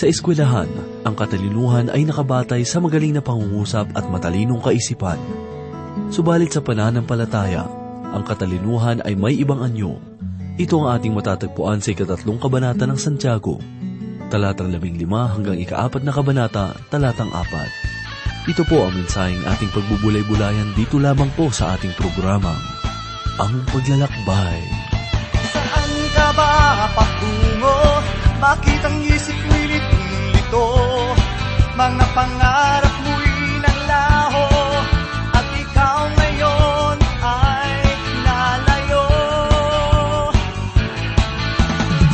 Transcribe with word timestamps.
Sa 0.00 0.08
eskwelahan, 0.08 0.64
ang 1.04 1.12
katalinuhan 1.12 1.92
ay 1.92 2.08
nakabatay 2.08 2.64
sa 2.64 2.80
magaling 2.80 3.12
na 3.12 3.20
pangungusap 3.20 3.92
at 3.92 4.08
matalinong 4.08 4.56
kaisipan. 4.64 5.20
Subalit 6.08 6.56
sa 6.56 6.64
pananampalataya, 6.64 7.68
ang 8.08 8.24
katalinuhan 8.24 9.04
ay 9.04 9.12
may 9.12 9.36
ibang 9.36 9.60
anyo. 9.60 10.00
Ito 10.56 10.80
ang 10.80 10.96
ating 10.96 11.12
matatagpuan 11.12 11.84
sa 11.84 11.92
ikatatlong 11.92 12.40
kabanata 12.40 12.88
ng 12.88 12.96
Santiago, 12.96 13.60
talatang 14.32 14.72
labing 14.72 14.96
lima 14.96 15.36
hanggang 15.36 15.60
ikaapat 15.60 16.00
na 16.00 16.16
kabanata, 16.16 16.72
talatang 16.88 17.28
apat. 17.36 17.68
Ito 18.48 18.64
po 18.64 18.88
ang 18.88 18.96
mensaheng 18.96 19.44
ating 19.44 19.68
pagbubulay-bulayan 19.68 20.72
dito 20.80 20.96
lamang 20.96 21.28
po 21.36 21.52
sa 21.52 21.76
ating 21.76 21.92
programang, 22.00 22.56
Ang 23.36 23.68
Paglalakbay. 23.68 24.64
Saan 25.52 25.92
ka 26.16 26.32
ba 26.32 26.88
patungo? 26.96 28.00
Bakit 28.40 28.80
ang 28.88 28.96
isip 29.04 29.36
mo'y 29.52 29.60
litong-lito? 30.50 30.66
Mga 31.78 32.06
pangarap 32.12 32.94
mo'y 33.06 33.62
naglaho 33.62 34.46
At 35.32 35.46
ikaw 35.54 36.00
ngayon 36.18 36.96
ay 37.22 37.72
nalayo 38.26 39.06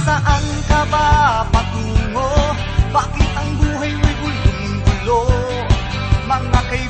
Saan 0.05 0.45
ka 0.69 0.80
ba 0.93 1.09
patungo? 1.51 2.30
Bakit 2.93 3.30
ang 3.35 3.51
buhay 3.59 3.93
mo'y 3.97 4.15
gulong-gulo? 4.23 5.21
Mga 6.29 6.61
kaibigan 6.71 6.86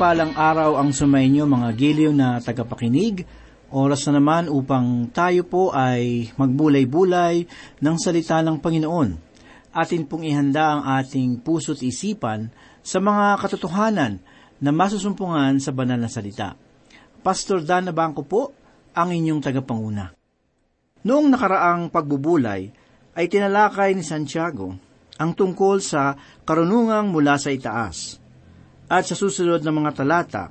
mapagpalang 0.00 0.32
araw 0.32 0.80
ang 0.80 0.96
sumainyo 0.96 1.44
mga 1.44 1.76
giliw 1.76 2.08
na 2.16 2.40
tagapakinig. 2.40 3.20
Oras 3.68 4.08
na 4.08 4.16
naman 4.16 4.48
upang 4.48 5.12
tayo 5.12 5.44
po 5.44 5.76
ay 5.76 6.32
magbulay-bulay 6.40 7.44
ng 7.84 7.96
salita 8.00 8.40
ng 8.40 8.64
Panginoon. 8.64 9.20
Atin 9.76 10.08
pong 10.08 10.24
ihanda 10.24 10.72
ang 10.72 10.82
ating 10.96 11.44
puso't 11.44 11.84
isipan 11.84 12.48
sa 12.80 12.96
mga 12.96 13.44
katotohanan 13.44 14.24
na 14.64 14.72
masusumpungan 14.72 15.60
sa 15.60 15.68
banal 15.68 16.00
na 16.00 16.08
salita. 16.08 16.56
Pastor 17.20 17.60
Dan 17.60 17.92
Nabangko 17.92 18.24
po 18.24 18.56
ang 18.96 19.12
inyong 19.12 19.44
tagapanguna. 19.44 20.16
Noong 21.04 21.28
nakaraang 21.28 21.92
pagbubulay 21.92 22.72
ay 23.20 23.28
tinalakay 23.28 23.92
ni 23.92 24.00
Santiago 24.00 24.72
ang 25.20 25.36
tungkol 25.36 25.84
sa 25.84 26.16
karunungang 26.48 27.12
mula 27.12 27.36
sa 27.36 27.52
itaas. 27.52 28.19
At 28.90 29.06
sa 29.06 29.14
susunod 29.14 29.62
na 29.62 29.70
mga 29.70 30.02
talata 30.02 30.50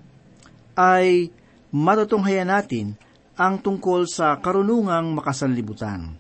ay 0.79 1.27
matutunghayan 1.75 2.47
natin 2.47 2.95
ang 3.35 3.59
tungkol 3.59 4.07
sa 4.07 4.39
karunungang 4.39 5.11
makasanlibutan. 5.11 6.15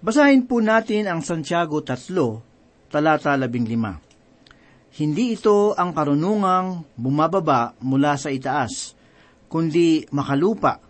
Basahin 0.00 0.48
po 0.48 0.64
natin 0.64 1.06
ang 1.06 1.20
Santiago 1.20 1.84
3, 1.84 2.88
talata 2.88 3.36
15. 3.36 4.96
Hindi 4.96 5.36
ito 5.36 5.76
ang 5.76 5.92
karunungang 5.92 6.88
bumababa 6.96 7.76
mula 7.84 8.16
sa 8.16 8.32
itaas, 8.32 8.96
kundi 9.52 10.08
makalupa, 10.08 10.80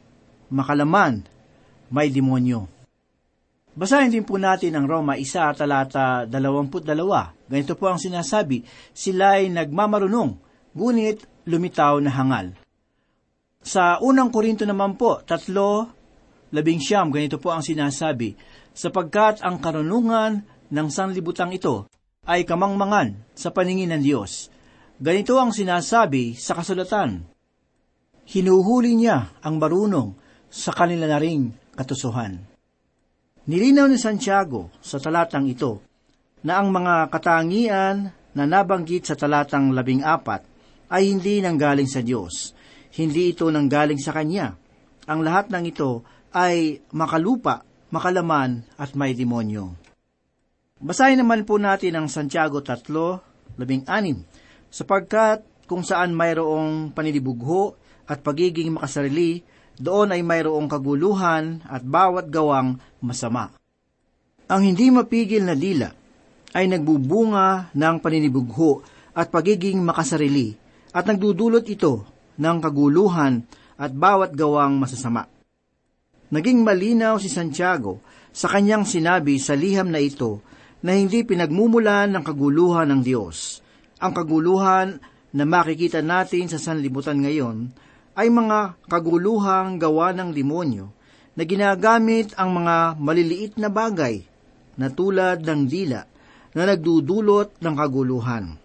makalaman, 0.50 1.26
may 1.90 2.10
demonyo. 2.10 2.70
Basahin 3.72 4.14
din 4.14 4.22
po 4.22 4.38
natin 4.38 4.78
ang 4.78 4.86
Roma 4.86 5.18
1, 5.18 5.58
talata 5.58 6.22
22. 6.26 7.50
Ganito 7.50 7.74
po 7.74 7.90
ang 7.90 7.98
sinasabi, 7.98 8.62
sila 8.94 9.42
ay 9.42 9.50
nagmamarunong, 9.50 10.51
ngunit 10.72 11.46
lumitaw 11.48 12.00
na 12.00 12.10
hangal. 12.12 12.56
Sa 13.62 14.02
unang 14.02 14.34
Korinto 14.34 14.66
naman 14.66 14.98
po, 14.98 15.22
tatlo, 15.22 15.86
labing 16.50 16.82
siyam, 16.82 17.14
ganito 17.14 17.38
po 17.38 17.54
ang 17.54 17.62
sinasabi, 17.62 18.34
sapagkat 18.74 19.38
ang 19.46 19.62
karunungan 19.62 20.42
ng 20.72 20.88
sanlibutang 20.90 21.54
ito 21.54 21.86
ay 22.26 22.42
kamangmangan 22.42 23.34
sa 23.38 23.54
paningin 23.54 23.94
ng 23.94 24.02
Diyos. 24.02 24.50
Ganito 24.98 25.38
ang 25.38 25.54
sinasabi 25.54 26.34
sa 26.38 26.58
kasulatan. 26.58 27.26
Hinuhuli 28.22 28.94
niya 28.94 29.34
ang 29.42 29.58
marunong 29.58 30.14
sa 30.46 30.70
kanila 30.70 31.10
na 31.10 31.18
ring 31.18 31.50
katusuhan. 31.74 32.38
Nilinaw 33.42 33.90
ni 33.90 33.98
Santiago 33.98 34.70
sa 34.78 35.02
talatang 35.02 35.50
ito 35.50 35.82
na 36.46 36.62
ang 36.62 36.70
mga 36.70 37.10
katangian 37.10 37.96
na 38.38 38.44
nabanggit 38.46 39.10
sa 39.10 39.18
talatang 39.18 39.74
labing 39.74 40.06
apat 40.06 40.51
ay 40.92 41.08
hindi 41.08 41.40
nanggaling 41.40 41.88
sa 41.88 42.04
Diyos. 42.04 42.52
Hindi 42.92 43.32
ito 43.32 43.48
nanggaling 43.48 43.96
sa 43.96 44.12
Kanya. 44.12 44.52
Ang 45.08 45.24
lahat 45.24 45.48
ng 45.48 45.64
ito 45.64 46.04
ay 46.36 46.84
makalupa, 46.92 47.64
makalaman 47.88 48.68
at 48.76 48.92
may 48.92 49.16
demonyo. 49.16 49.72
Basahin 50.76 51.24
naman 51.24 51.48
po 51.48 51.56
natin 51.56 51.96
ang 51.96 52.06
Santiago 52.12 52.60
3, 52.60 53.56
labing 53.56 53.88
anim, 53.88 54.20
sapagkat 54.68 55.48
kung 55.64 55.80
saan 55.80 56.12
mayroong 56.12 56.92
panilibugho 56.92 57.80
at 58.04 58.20
pagiging 58.20 58.76
makasarili, 58.76 59.40
doon 59.80 60.12
ay 60.12 60.20
mayroong 60.20 60.68
kaguluhan 60.68 61.64
at 61.64 61.80
bawat 61.80 62.28
gawang 62.28 62.76
masama. 63.00 63.48
Ang 64.52 64.74
hindi 64.74 64.92
mapigil 64.92 65.48
na 65.48 65.56
dila 65.56 65.88
ay 66.52 66.68
nagbubunga 66.68 67.72
ng 67.72 67.96
paninibugho 68.04 68.84
at 69.16 69.32
pagiging 69.32 69.80
makasarili 69.80 70.61
at 70.92 71.04
nagdudulot 71.08 71.64
ito 71.66 72.04
ng 72.36 72.56
kaguluhan 72.60 73.42
at 73.80 73.90
bawat 73.92 74.36
gawang 74.36 74.76
masasama. 74.78 75.26
Naging 76.32 76.64
malinaw 76.64 77.20
si 77.20 77.28
Santiago 77.28 78.00
sa 78.32 78.48
kanyang 78.48 78.88
sinabi 78.88 79.36
sa 79.36 79.52
liham 79.52 79.92
na 79.92 80.00
ito 80.00 80.40
na 80.80 80.96
hindi 80.96 81.24
pinagmumulan 81.24 82.08
ng 82.12 82.24
kaguluhan 82.24 82.88
ng 82.88 83.00
Diyos. 83.04 83.60
Ang 84.00 84.12
kaguluhan 84.16 84.96
na 85.32 85.44
makikita 85.44 86.00
natin 86.00 86.48
sa 86.48 86.56
sanlibutan 86.56 87.20
ngayon 87.20 87.72
ay 88.16 88.28
mga 88.28 88.76
kaguluhang 88.88 89.80
gawa 89.80 90.12
ng 90.12 90.32
demonyo 90.32 90.92
na 91.32 91.42
ginagamit 91.48 92.36
ang 92.36 92.52
mga 92.60 93.00
maliliit 93.00 93.56
na 93.56 93.72
bagay 93.72 94.20
na 94.76 94.92
tulad 94.92 95.40
ng 95.40 95.60
dila 95.64 96.04
na 96.52 96.62
nagdudulot 96.68 97.56
ng 97.60 97.74
kaguluhan. 97.76 98.61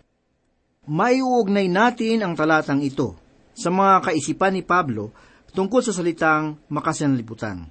Maiuugnay 0.87 1.67
natin 1.67 2.23
ang 2.23 2.31
talatang 2.31 2.79
ito 2.79 3.19
sa 3.51 3.67
mga 3.67 4.07
kaisipan 4.07 4.55
ni 4.55 4.63
Pablo 4.63 5.11
tungkol 5.51 5.83
sa 5.83 5.91
salitang 5.91 6.63
makasanlibutan. 6.71 7.67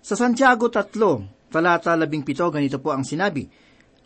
Sa 0.00 0.16
Santiago 0.16 0.72
3, 0.72 1.52
talata 1.52 1.92
17, 1.92 2.24
ganito 2.48 2.80
po 2.80 2.96
ang 2.96 3.04
sinabi, 3.04 3.44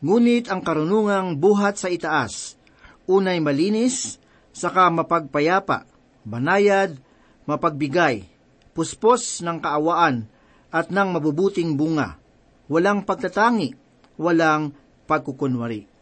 Ngunit 0.03 0.51
ang 0.51 0.67
karunungang 0.67 1.39
buhat 1.39 1.79
sa 1.79 1.87
itaas, 1.87 2.59
unay 3.07 3.39
malinis, 3.39 4.19
saka 4.51 4.91
mapagpayapa, 4.91 5.87
banayad, 6.27 6.99
mapagbigay, 7.47 8.27
puspos 8.75 9.47
ng 9.47 9.63
kaawaan, 9.63 10.27
at 10.75 10.91
ng 10.91 11.09
mabubuting 11.15 11.79
bunga, 11.79 12.19
walang 12.67 13.07
pagtatangi, 13.07 13.79
walang 14.19 14.75
pagkukunwari. 15.07 15.94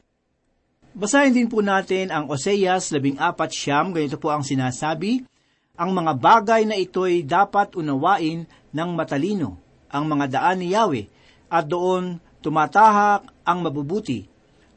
Basahin 0.92 1.32
din 1.32 1.48
po 1.48 1.64
natin 1.64 2.12
ang 2.12 2.28
Oseas 2.28 2.92
14 2.92 3.08
siyam, 3.48 3.96
ganito 3.96 4.20
po 4.20 4.28
ang 4.28 4.44
sinasabi, 4.44 5.24
ang 5.72 5.96
mga 5.96 6.12
bagay 6.20 6.68
na 6.68 6.76
ito'y 6.76 7.24
dapat 7.24 7.72
unawain 7.80 8.44
ng 8.76 8.90
matalino, 8.92 9.56
ang 9.88 10.04
mga 10.04 10.36
daan 10.36 10.60
ni 10.60 10.76
Yahweh, 10.76 11.08
at 11.48 11.64
doon 11.64 12.20
tumatahak 12.44 13.24
ang 13.40 13.58
mabubuti, 13.64 14.28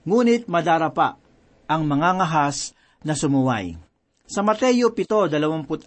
ngunit 0.07 0.47
madarapa 0.47 1.19
ang 1.67 1.83
mga 1.83 2.23
ngahas 2.23 2.71
na 3.03 3.11
sumuway. 3.11 3.75
Sa 4.23 4.39
Mateo 4.39 4.95
7.24 4.95 5.83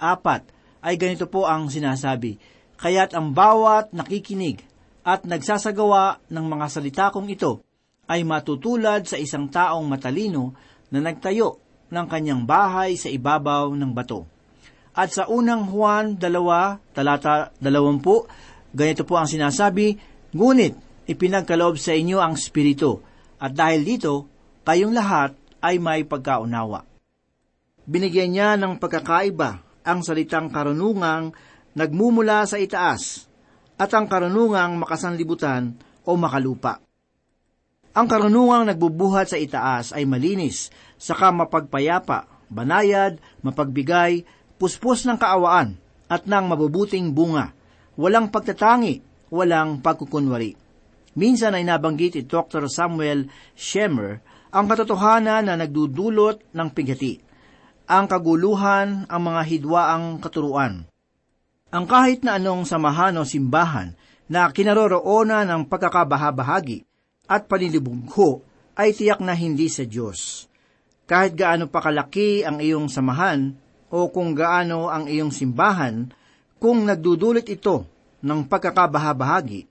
ay 0.85 0.95
ganito 1.01 1.25
po 1.25 1.49
ang 1.49 1.73
sinasabi, 1.73 2.37
Kaya't 2.77 3.17
ang 3.17 3.33
bawat 3.33 3.97
nakikinig 3.97 4.61
at 5.09 5.25
nagsasagawa 5.25 6.21
ng 6.29 6.45
mga 6.53 6.67
salita 6.69 7.09
kong 7.09 7.33
ito 7.33 7.65
ay 8.09 8.25
matutulad 8.25 9.05
sa 9.05 9.21
isang 9.21 9.53
taong 9.53 9.85
matalino 9.85 10.57
na 10.89 11.05
nagtayo 11.05 11.61
ng 11.93 12.07
kanyang 12.09 12.43
bahay 12.49 12.97
sa 12.97 13.13
ibabaw 13.13 13.73
ng 13.77 13.93
bato. 13.93 14.25
At 14.97 15.15
sa 15.15 15.29
unang 15.31 15.69
Juan 15.71 16.17
2, 16.19 16.97
talata 16.97 17.55
20, 17.61 18.75
ganito 18.75 19.03
po 19.07 19.15
ang 19.21 19.29
sinasabi, 19.29 19.95
Ngunit 20.35 21.07
ipinagkaloob 21.09 21.81
sa 21.81 21.97
inyo 21.97 22.21
ang 22.21 22.37
Espiritu, 22.37 23.01
at 23.39 23.55
dahil 23.55 23.87
dito, 23.87 24.29
kayong 24.67 24.93
lahat 24.93 25.33
ay 25.63 25.81
may 25.81 26.05
pagkaunawa. 26.05 26.85
Binigyan 27.89 28.31
niya 28.35 28.51
ng 28.61 28.77
pagkakaiba 28.77 29.65
ang 29.87 30.05
salitang 30.05 30.53
karunungang 30.53 31.33
nagmumula 31.73 32.45
sa 32.45 32.61
itaas 32.61 33.25
at 33.81 33.89
ang 33.97 34.05
karunungang 34.11 34.77
makasanlibutan 34.77 35.73
o 36.05 36.13
makalupa. 36.19 36.88
Ang 37.99 38.07
karunungang 38.07 38.71
nagbubuhat 38.71 39.35
sa 39.35 39.43
itaas 39.43 39.91
ay 39.91 40.07
malinis, 40.07 40.71
saka 41.03 41.35
mapagpayapa, 41.35 42.31
banayad, 42.47 43.19
mapagbigay, 43.43 44.23
puspos 44.55 45.03
ng 45.03 45.19
kaawaan 45.19 45.75
at 46.07 46.23
ng 46.23 46.47
mabubuting 46.47 47.11
bunga, 47.11 47.51
walang 47.99 48.31
pagtatangi, 48.31 49.03
walang 49.35 49.83
pagkukunwari. 49.83 50.55
Minsan 51.19 51.59
ay 51.59 51.67
nabanggit 51.67 52.15
ni 52.15 52.23
Dr. 52.23 52.71
Samuel 52.71 53.27
Shemer 53.59 54.23
ang 54.55 54.71
katotohanan 54.71 55.51
na 55.51 55.59
nagdudulot 55.59 56.55
ng 56.55 56.69
pighati, 56.71 57.19
ang 57.91 58.07
kaguluhan, 58.07 59.11
ang 59.11 59.23
mga 59.27 59.43
hidwaang 59.43 60.23
katuruan. 60.23 60.87
Ang 61.75 61.85
kahit 61.91 62.23
na 62.23 62.39
anong 62.39 62.63
samahan 62.63 63.19
o 63.19 63.27
simbahan 63.27 63.99
na 64.31 64.47
kinaroroonan 64.55 65.51
ng 65.51 65.63
pagkakabahabahagi 65.67 66.88
at 67.29 67.45
panilibugho 67.45 68.41
ay 68.75 68.97
tiyak 68.97 69.21
na 69.21 69.37
hindi 69.37 69.69
sa 69.69 69.85
Diyos. 69.85 70.49
Kahit 71.05 71.37
gaano 71.37 71.69
pa 71.69 71.85
kalaki 71.85 72.43
ang 72.43 72.59
iyong 72.59 72.89
samahan 72.89 73.53
o 73.93 74.09
kung 74.09 74.33
gaano 74.33 74.89
ang 74.89 75.09
iyong 75.09 75.33
simbahan, 75.33 76.09
kung 76.57 76.89
nagdudulot 76.89 77.45
ito 77.49 77.85
ng 78.25 78.41
pagkakabahabahagi, 78.49 79.69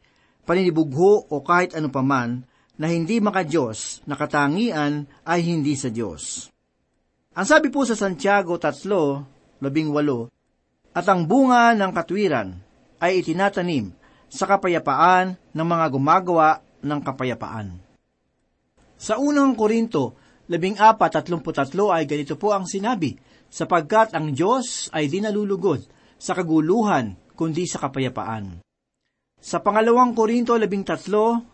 paninibugho 0.48 1.28
o 1.28 1.36
kahit 1.44 1.76
ano 1.76 1.92
paman 1.92 2.46
na 2.78 2.88
hindi 2.88 3.18
maka-Diyos, 3.18 4.06
na 4.06 4.14
katangian 4.14 5.10
ay 5.26 5.42
hindi 5.42 5.74
sa 5.74 5.90
Diyos. 5.90 6.54
Ang 7.34 7.46
sabi 7.46 7.74
po 7.74 7.86
sa 7.90 7.98
Santiago 7.98 8.62
3, 8.62 9.66
labing 9.66 9.90
walo, 9.90 10.30
at 10.94 11.06
ang 11.10 11.26
bunga 11.26 11.74
ng 11.74 11.92
katwiran 11.94 12.54
ay 13.02 13.22
itinatanim 13.22 13.94
sa 14.30 14.46
kapayapaan 14.46 15.38
ng 15.54 15.68
mga 15.68 15.86
gumagawa 15.90 16.62
ng 16.88 17.02
kapayapaan. 17.04 17.68
Sa 18.98 19.20
unang 19.20 19.54
Korinto, 19.54 20.18
labing 20.48 20.80
apat 20.80 21.22
tatlo 21.22 21.92
ay 21.92 22.08
ganito 22.08 22.40
po 22.40 22.56
ang 22.56 22.66
sinabi, 22.66 23.14
sapagkat 23.52 24.16
ang 24.16 24.32
Diyos 24.34 24.90
ay 24.96 25.12
di 25.12 25.22
nalulugod 25.22 25.86
sa 26.18 26.34
kaguluhan, 26.34 27.14
kundi 27.38 27.70
sa 27.70 27.78
kapayapaan. 27.84 28.66
Sa 29.38 29.62
pangalawang 29.62 30.18
Korinto 30.18 30.58
13, 30.58 31.54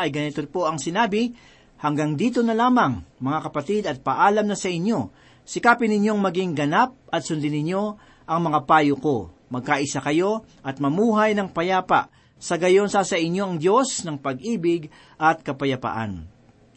ay 0.00 0.08
ganito 0.08 0.40
po 0.48 0.64
ang 0.64 0.80
sinabi, 0.80 1.36
Hanggang 1.80 2.12
dito 2.12 2.44
na 2.44 2.52
lamang, 2.52 3.00
mga 3.24 3.38
kapatid, 3.48 3.82
at 3.88 4.04
paalam 4.04 4.44
na 4.44 4.56
sa 4.56 4.68
inyo, 4.68 5.08
sikapin 5.48 5.88
ninyong 5.88 6.20
maging 6.20 6.52
ganap 6.52 6.92
at 7.08 7.24
sundin 7.24 7.56
ninyo 7.56 7.96
ang 8.28 8.40
mga 8.40 8.68
payo 8.68 9.00
ko. 9.00 9.32
Magkaisa 9.48 10.04
kayo 10.04 10.44
at 10.60 10.76
mamuhay 10.76 11.32
ng 11.32 11.48
payapa, 11.48 12.12
sa 12.40 12.56
gayon 12.56 12.88
sa 12.88 13.04
sa 13.04 13.20
inyo 13.20 13.44
ang 13.44 13.56
Diyos 13.60 14.02
ng 14.08 14.16
pag-ibig 14.16 14.88
at 15.20 15.44
kapayapaan. 15.44 16.24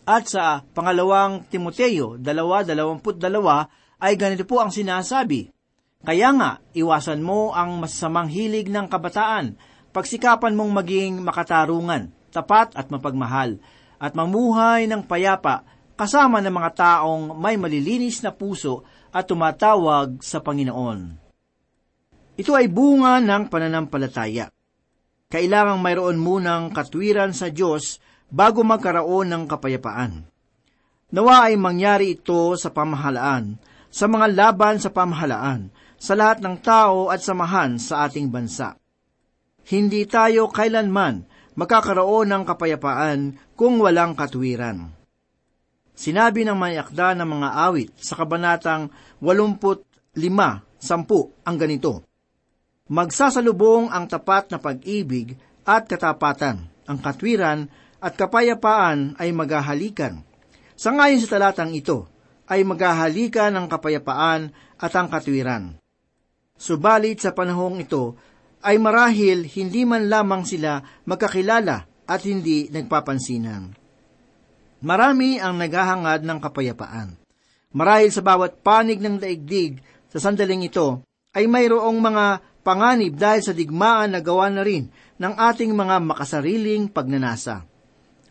At 0.04 0.28
sa 0.28 0.60
pangalawang 0.76 1.48
Timoteo 1.48 2.20
2.22 2.20 4.04
ay 4.04 4.14
ganito 4.20 4.44
po 4.44 4.60
ang 4.60 4.68
sinasabi, 4.68 5.48
Kaya 6.04 6.36
nga, 6.36 6.60
iwasan 6.76 7.24
mo 7.24 7.56
ang 7.56 7.80
masasamang 7.80 8.28
hilig 8.28 8.68
ng 8.68 8.92
kabataan, 8.92 9.56
pagsikapan 9.96 10.60
mong 10.60 10.72
maging 10.84 11.24
makatarungan, 11.24 12.12
tapat 12.36 12.76
at 12.76 12.92
mapagmahal, 12.92 13.64
at 13.96 14.12
mamuhay 14.12 14.84
ng 14.92 15.08
payapa 15.08 15.64
kasama 15.96 16.44
ng 16.44 16.52
mga 16.52 16.72
taong 16.76 17.40
may 17.40 17.56
malilinis 17.56 18.20
na 18.20 18.36
puso 18.36 18.84
at 19.16 19.24
tumatawag 19.24 20.20
sa 20.20 20.44
Panginoon. 20.44 21.24
Ito 22.36 22.52
ay 22.58 22.68
bunga 22.68 23.24
ng 23.24 23.48
pananampalataya. 23.48 24.52
Kailangang 25.34 25.82
mayroon 25.82 26.22
munang 26.22 26.70
katwiran 26.70 27.34
sa 27.34 27.50
Diyos 27.50 27.98
bago 28.30 28.62
magkaroon 28.62 29.34
ng 29.34 29.44
kapayapaan. 29.50 30.30
Nawa 31.10 31.50
ay 31.50 31.58
mangyari 31.58 32.14
ito 32.14 32.54
sa 32.54 32.70
pamahalaan, 32.70 33.58
sa 33.90 34.06
mga 34.06 34.30
laban 34.30 34.78
sa 34.78 34.94
pamahalaan, 34.94 35.74
sa 35.98 36.14
lahat 36.14 36.38
ng 36.38 36.62
tao 36.62 37.10
at 37.10 37.26
samahan 37.26 37.82
sa 37.82 38.06
ating 38.06 38.30
bansa. 38.30 38.78
Hindi 39.66 40.06
tayo 40.06 40.54
kailanman 40.54 41.26
magkakaroon 41.58 42.30
ng 42.30 42.44
kapayapaan 42.46 43.34
kung 43.58 43.82
walang 43.82 44.14
katwiran. 44.14 44.94
Sinabi 45.98 46.46
ng 46.46 46.58
mayakda 46.58 47.18
ng 47.18 47.26
mga 47.26 47.50
awit 47.58 47.90
sa 47.98 48.22
kabanatang 48.22 48.94
85, 49.18 49.82
10 50.14 51.42
ang 51.42 51.58
ganito, 51.58 52.06
Magsasalubong 52.92 53.88
ang 53.96 54.12
tapat 54.12 54.52
na 54.52 54.60
pag-ibig 54.60 55.40
at 55.64 55.88
katapatan, 55.88 56.68
ang 56.84 57.00
katwiran 57.00 57.72
at 58.04 58.20
kapayapaan 58.20 59.16
ay 59.16 59.32
maghahalikan. 59.32 60.20
Sa 60.76 60.92
ngayon 60.92 61.24
sa 61.24 61.32
talatang 61.32 61.72
ito, 61.72 62.12
ay 62.52 62.68
maghahalikan 62.68 63.56
ang 63.56 63.72
kapayapaan 63.72 64.52
at 64.76 64.92
ang 65.00 65.08
katwiran. 65.08 65.80
Subalit 66.60 67.24
sa 67.24 67.32
panahong 67.32 67.80
ito, 67.80 68.20
ay 68.60 68.76
marahil 68.76 69.48
hindi 69.48 69.88
man 69.88 70.12
lamang 70.12 70.44
sila 70.44 70.84
magkakilala 71.08 71.88
at 72.04 72.22
hindi 72.28 72.68
nagpapansinan. 72.68 73.80
Marami 74.84 75.40
ang 75.40 75.56
naghahangad 75.56 76.28
ng 76.28 76.40
kapayapaan. 76.44 77.16
Marahil 77.72 78.12
sa 78.12 78.20
bawat 78.20 78.60
panig 78.60 79.00
ng 79.00 79.24
daigdig 79.24 79.80
sa 80.12 80.20
sandaling 80.20 80.68
ito 80.68 81.00
ay 81.32 81.48
mayroong 81.48 81.98
mga 82.04 82.53
panganib 82.64 83.20
dahil 83.20 83.44
sa 83.44 83.54
digmaan 83.54 84.16
na 84.16 84.24
gawa 84.24 84.48
na 84.50 84.64
rin 84.64 84.88
ng 85.20 85.34
ating 85.36 85.76
mga 85.76 86.00
makasariling 86.02 86.90
pagnanasa. 86.90 87.68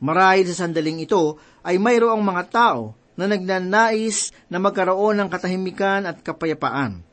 Marahil 0.02 0.50
sa 0.50 0.66
sandaling 0.66 1.04
ito 1.04 1.38
ay 1.62 1.78
mayroong 1.78 2.24
mga 2.24 2.44
tao 2.50 2.98
na 3.14 3.28
nagnanais 3.28 4.34
na 4.50 4.58
magkaroon 4.58 5.20
ng 5.22 5.28
katahimikan 5.30 6.08
at 6.08 6.24
kapayapaan. 6.24 7.04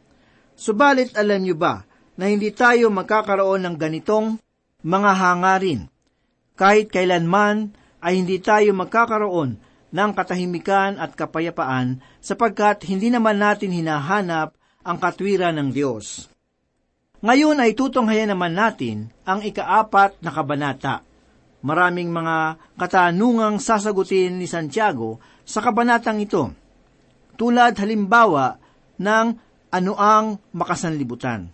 Subalit 0.57 1.13
alam 1.13 1.43
niyo 1.43 1.59
ba 1.59 1.85
na 2.17 2.27
hindi 2.27 2.49
tayo 2.51 2.89
magkakaroon 2.89 3.63
ng 3.67 3.75
ganitong 3.77 4.41
mga 4.81 5.11
hangarin. 5.15 5.81
Kahit 6.55 6.91
kailanman 6.91 7.75
ay 8.03 8.19
hindi 8.19 8.39
tayo 8.39 8.71
magkakaroon 8.75 9.59
ng 9.89 10.11
katahimikan 10.15 10.99
at 10.99 11.15
kapayapaan 11.15 11.99
sapagkat 12.19 12.83
hindi 12.87 13.11
naman 13.11 13.39
natin 13.39 13.71
hinahanap 13.71 14.55
ang 14.83 14.97
katwiran 14.97 15.55
ng 15.59 15.69
Diyos. 15.75 16.31
Ngayon 17.19 17.59
ay 17.59 17.75
tutunghayan 17.75 18.31
naman 18.31 18.55
natin 18.55 19.11
ang 19.27 19.43
ikaapat 19.43 20.23
na 20.23 20.31
kabanata. 20.31 21.03
Maraming 21.59 22.07
mga 22.07 22.55
katanungang 22.79 23.59
sasagutin 23.59 24.39
ni 24.39 24.47
Santiago 24.47 25.19
sa 25.43 25.59
kabanatang 25.59 26.23
ito. 26.23 26.55
Tulad 27.35 27.75
halimbawa 27.75 28.55
ng 28.95 29.27
ano 29.67 29.93
ang 29.99 30.39
makasanlibutan. 30.55 31.51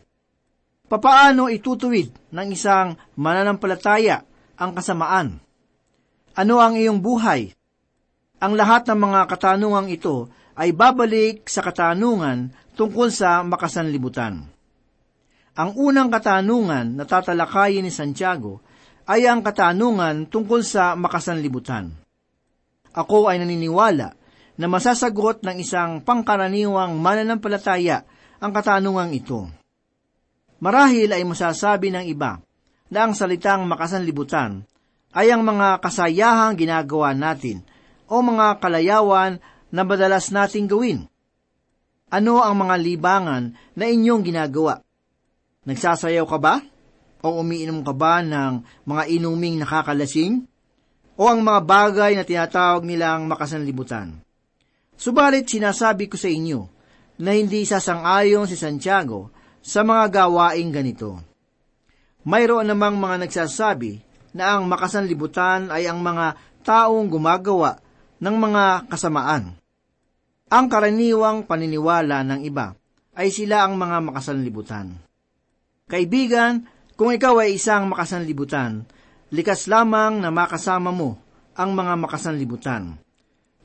Papaano 0.86 1.50
itutuwid 1.50 2.14
ng 2.30 2.48
isang 2.54 2.94
mananampalataya 3.18 4.22
ang 4.62 4.78
kasamaan? 4.78 5.42
Ano 6.38 6.62
ang 6.62 6.78
iyong 6.78 7.02
buhay? 7.02 7.58
Ang 8.38 8.54
lahat 8.54 8.86
ng 8.86 9.00
mga 9.02 9.20
katanungang 9.26 9.90
ito 9.90 10.30
ay 10.54 10.78
babalik 10.78 11.50
sa 11.50 11.66
katanungan 11.66 12.54
tungkol 12.78 13.10
sa 13.10 13.42
makasanlibutan. 13.42 14.55
Ang 15.56 15.72
unang 15.80 16.12
katanungan 16.12 17.00
na 17.00 17.08
tatalakayin 17.08 17.88
ni 17.88 17.92
Santiago 17.92 18.60
ay 19.08 19.24
ang 19.24 19.40
katanungan 19.40 20.28
tungkol 20.28 20.60
sa 20.68 21.00
makasanlibutan. 21.00 21.96
Ako 22.92 23.32
ay 23.32 23.40
naniniwala 23.40 24.20
na 24.60 24.68
masasagot 24.68 25.48
ng 25.48 25.56
isang 25.64 26.04
pangkaraniwang 26.04 27.00
mananampalataya 27.00 28.04
ang 28.44 28.52
katanungang 28.52 29.16
ito. 29.16 29.48
Marahil 30.60 31.16
ay 31.16 31.24
masasabi 31.24 31.88
ng 31.92 32.04
iba 32.08 32.40
na 32.92 33.08
ang 33.08 33.16
salitang 33.16 33.64
makasanlibutan 33.64 34.64
ay 35.16 35.32
ang 35.32 35.40
mga 35.40 35.80
kasayahang 35.80 36.60
ginagawa 36.60 37.16
natin 37.16 37.64
o 38.12 38.20
mga 38.20 38.60
kalayawan 38.60 39.40
na 39.72 39.82
madalas 39.88 40.36
nating 40.36 40.68
gawin. 40.68 41.08
Ano 42.12 42.44
ang 42.44 42.60
mga 42.60 42.76
libangan 42.76 43.44
na 43.72 43.88
inyong 43.88 44.24
ginagawa? 44.24 44.84
Nagsasayaw 45.66 46.26
ka 46.30 46.38
ba? 46.38 46.56
O 47.26 47.42
umiinom 47.42 47.82
ka 47.82 47.94
ba 47.94 48.22
ng 48.22 48.62
mga 48.86 49.04
inuming 49.10 49.58
nakakalasing? 49.66 50.46
O 51.18 51.26
ang 51.26 51.42
mga 51.42 51.62
bagay 51.66 52.12
na 52.14 52.22
tinatawag 52.22 52.86
nilang 52.86 53.26
makasanlibutan? 53.26 54.22
Subalit 54.96 55.50
sinasabi 55.50 56.06
ko 56.06 56.16
sa 56.16 56.30
inyo 56.30 56.70
na 57.20 57.34
hindi 57.34 57.66
sasang-ayon 57.66 58.46
si 58.46 58.56
Santiago 58.56 59.34
sa 59.66 59.82
mga 59.82 60.24
gawaing 60.24 60.70
ganito. 60.70 61.18
Mayroon 62.26 62.70
namang 62.70 63.02
mga 63.02 63.26
nagsasabi 63.26 64.06
na 64.38 64.58
ang 64.58 64.70
makasanlibutan 64.70 65.74
ay 65.74 65.90
ang 65.90 66.04
mga 66.04 66.38
taong 66.62 67.10
gumagawa 67.10 67.82
ng 68.22 68.36
mga 68.36 68.64
kasamaan. 68.92 69.58
Ang 70.46 70.66
karaniwang 70.70 71.50
paniniwala 71.50 72.22
ng 72.22 72.46
iba 72.46 72.78
ay 73.18 73.34
sila 73.34 73.66
ang 73.66 73.80
mga 73.80 73.98
makasanlibutan. 74.12 74.94
Kaibigan, 75.86 76.66
kung 76.98 77.14
ikaw 77.14 77.46
ay 77.46 77.62
isang 77.62 77.86
makasanlibutan, 77.94 78.90
likas 79.30 79.70
lamang 79.70 80.18
na 80.18 80.34
makasama 80.34 80.90
mo 80.90 81.22
ang 81.54 81.78
mga 81.78 81.94
makasanlibutan. 82.02 82.98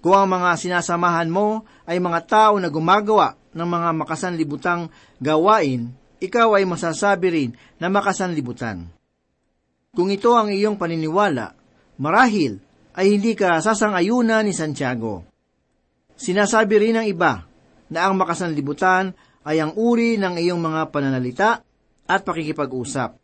Kung 0.05 0.13
ang 0.13 0.29
mga 0.29 0.53
sinasamahan 0.61 1.33
mo 1.33 1.65
ay 1.89 1.97
mga 1.97 2.21
tao 2.29 2.61
na 2.61 2.69
gumagawa 2.69 3.41
ng 3.57 3.65
mga 3.65 3.89
makasanlibutang 4.05 4.93
gawain, 5.17 5.97
ikaw 6.21 6.61
ay 6.61 6.69
masasabi 6.69 7.27
rin 7.33 7.51
na 7.81 7.89
makasanlibutan. 7.89 8.85
Kung 9.97 10.13
ito 10.13 10.37
ang 10.37 10.53
iyong 10.53 10.77
paniniwala, 10.77 11.57
marahil 11.97 12.61
ay 13.01 13.17
hindi 13.17 13.33
ka 13.33 13.65
sasang-ayuna 13.65 14.45
ni 14.45 14.53
Santiago. 14.53 15.25
Sinasabi 16.21 16.85
rin 16.85 17.01
ng 17.01 17.07
iba 17.09 17.49
na 17.89 18.05
ang 18.05 18.21
makasanlibutan 18.21 19.17
ay 19.49 19.57
ang 19.65 19.73
uri 19.73 20.21
ng 20.21 20.37
iyong 20.37 20.61
mga 20.61 20.93
pananalita 20.93 21.65
at 22.11 22.27
pakikipag-usap. 22.27 23.15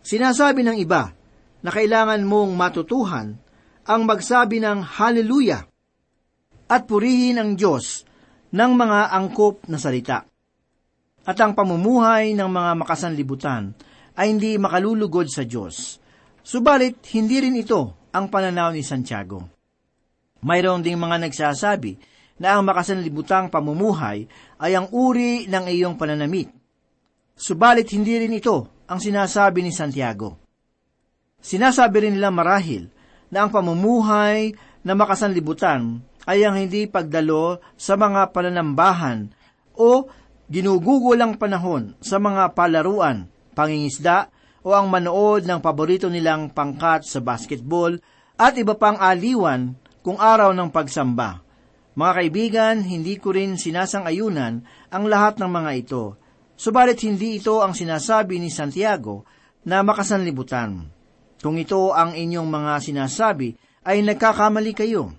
Sinasabi 0.00 0.64
ng 0.64 0.80
iba 0.80 1.12
na 1.60 1.68
kailangan 1.68 2.24
mong 2.24 2.56
matutuhan 2.56 3.36
ang 3.84 4.00
magsabi 4.08 4.64
ng 4.64 4.80
Hallelujah 4.80 5.68
at 6.72 6.88
purihin 6.88 7.36
ang 7.36 7.52
Diyos 7.52 8.08
ng 8.56 8.72
mga 8.72 9.12
angkop 9.12 9.68
na 9.68 9.76
salita. 9.76 10.24
At 11.26 11.36
ang 11.42 11.52
pamumuhay 11.52 12.32
ng 12.32 12.48
mga 12.48 12.70
makasanlibutan 12.80 13.76
ay 14.16 14.32
hindi 14.32 14.56
makalulugod 14.56 15.28
sa 15.28 15.44
Diyos. 15.44 16.00
Subalit, 16.40 17.02
hindi 17.12 17.42
rin 17.42 17.58
ito 17.58 18.08
ang 18.14 18.30
pananaw 18.30 18.72
ni 18.72 18.80
Santiago. 18.86 19.42
Mayroon 20.46 20.80
ding 20.86 20.96
mga 20.96 21.26
nagsasabi 21.26 21.98
na 22.38 22.54
ang 22.56 22.62
makasanlibutang 22.64 23.50
pamumuhay 23.50 24.24
ay 24.62 24.72
ang 24.78 24.86
uri 24.94 25.50
ng 25.50 25.64
iyong 25.66 25.98
pananamit 25.98 26.55
Subalit 27.36 27.92
hindi 27.92 28.16
rin 28.16 28.32
ito 28.32 28.64
ang 28.88 28.96
sinasabi 28.96 29.60
ni 29.60 29.68
Santiago. 29.68 30.40
Sinasabi 31.36 32.08
rin 32.08 32.16
nila 32.16 32.32
marahil 32.32 32.88
na 33.28 33.44
ang 33.44 33.52
pamumuhay 33.52 34.56
na 34.80 34.96
makasanlibutan 34.96 36.00
ay 36.24 36.48
ang 36.48 36.56
hindi 36.56 36.88
pagdalo 36.88 37.60
sa 37.76 38.00
mga 38.00 38.32
pananambahan 38.32 39.28
o 39.76 40.08
ginugugulang 40.48 41.36
panahon 41.36 41.92
sa 42.00 42.16
mga 42.16 42.56
palaruan, 42.56 43.28
pangingisda 43.52 44.32
o 44.64 44.72
ang 44.72 44.88
manood 44.88 45.44
ng 45.44 45.60
paborito 45.60 46.08
nilang 46.08 46.48
pangkat 46.56 47.04
sa 47.04 47.20
basketball 47.20 48.00
at 48.40 48.56
iba 48.56 48.72
pang 48.80 48.96
aliwan 48.96 49.76
kung 50.00 50.16
araw 50.16 50.56
ng 50.56 50.72
pagsamba. 50.72 51.44
Mga 52.00 52.12
kaibigan, 52.16 52.76
hindi 52.80 53.20
ko 53.20 53.36
rin 53.36 53.60
sinasang-ayunan 53.60 54.64
ang 54.88 55.04
lahat 55.04 55.36
ng 55.36 55.50
mga 55.52 55.70
ito 55.84 56.16
Subalit 56.56 57.04
hindi 57.04 57.36
ito 57.36 57.60
ang 57.60 57.76
sinasabi 57.76 58.40
ni 58.40 58.48
Santiago 58.48 59.28
na 59.68 59.84
makasanlibutan. 59.84 60.88
Kung 61.36 61.60
ito 61.60 61.92
ang 61.92 62.16
inyong 62.16 62.48
mga 62.48 62.72
sinasabi, 62.80 63.52
ay 63.84 64.00
nagkakamali 64.00 64.72
kayo. 64.72 65.12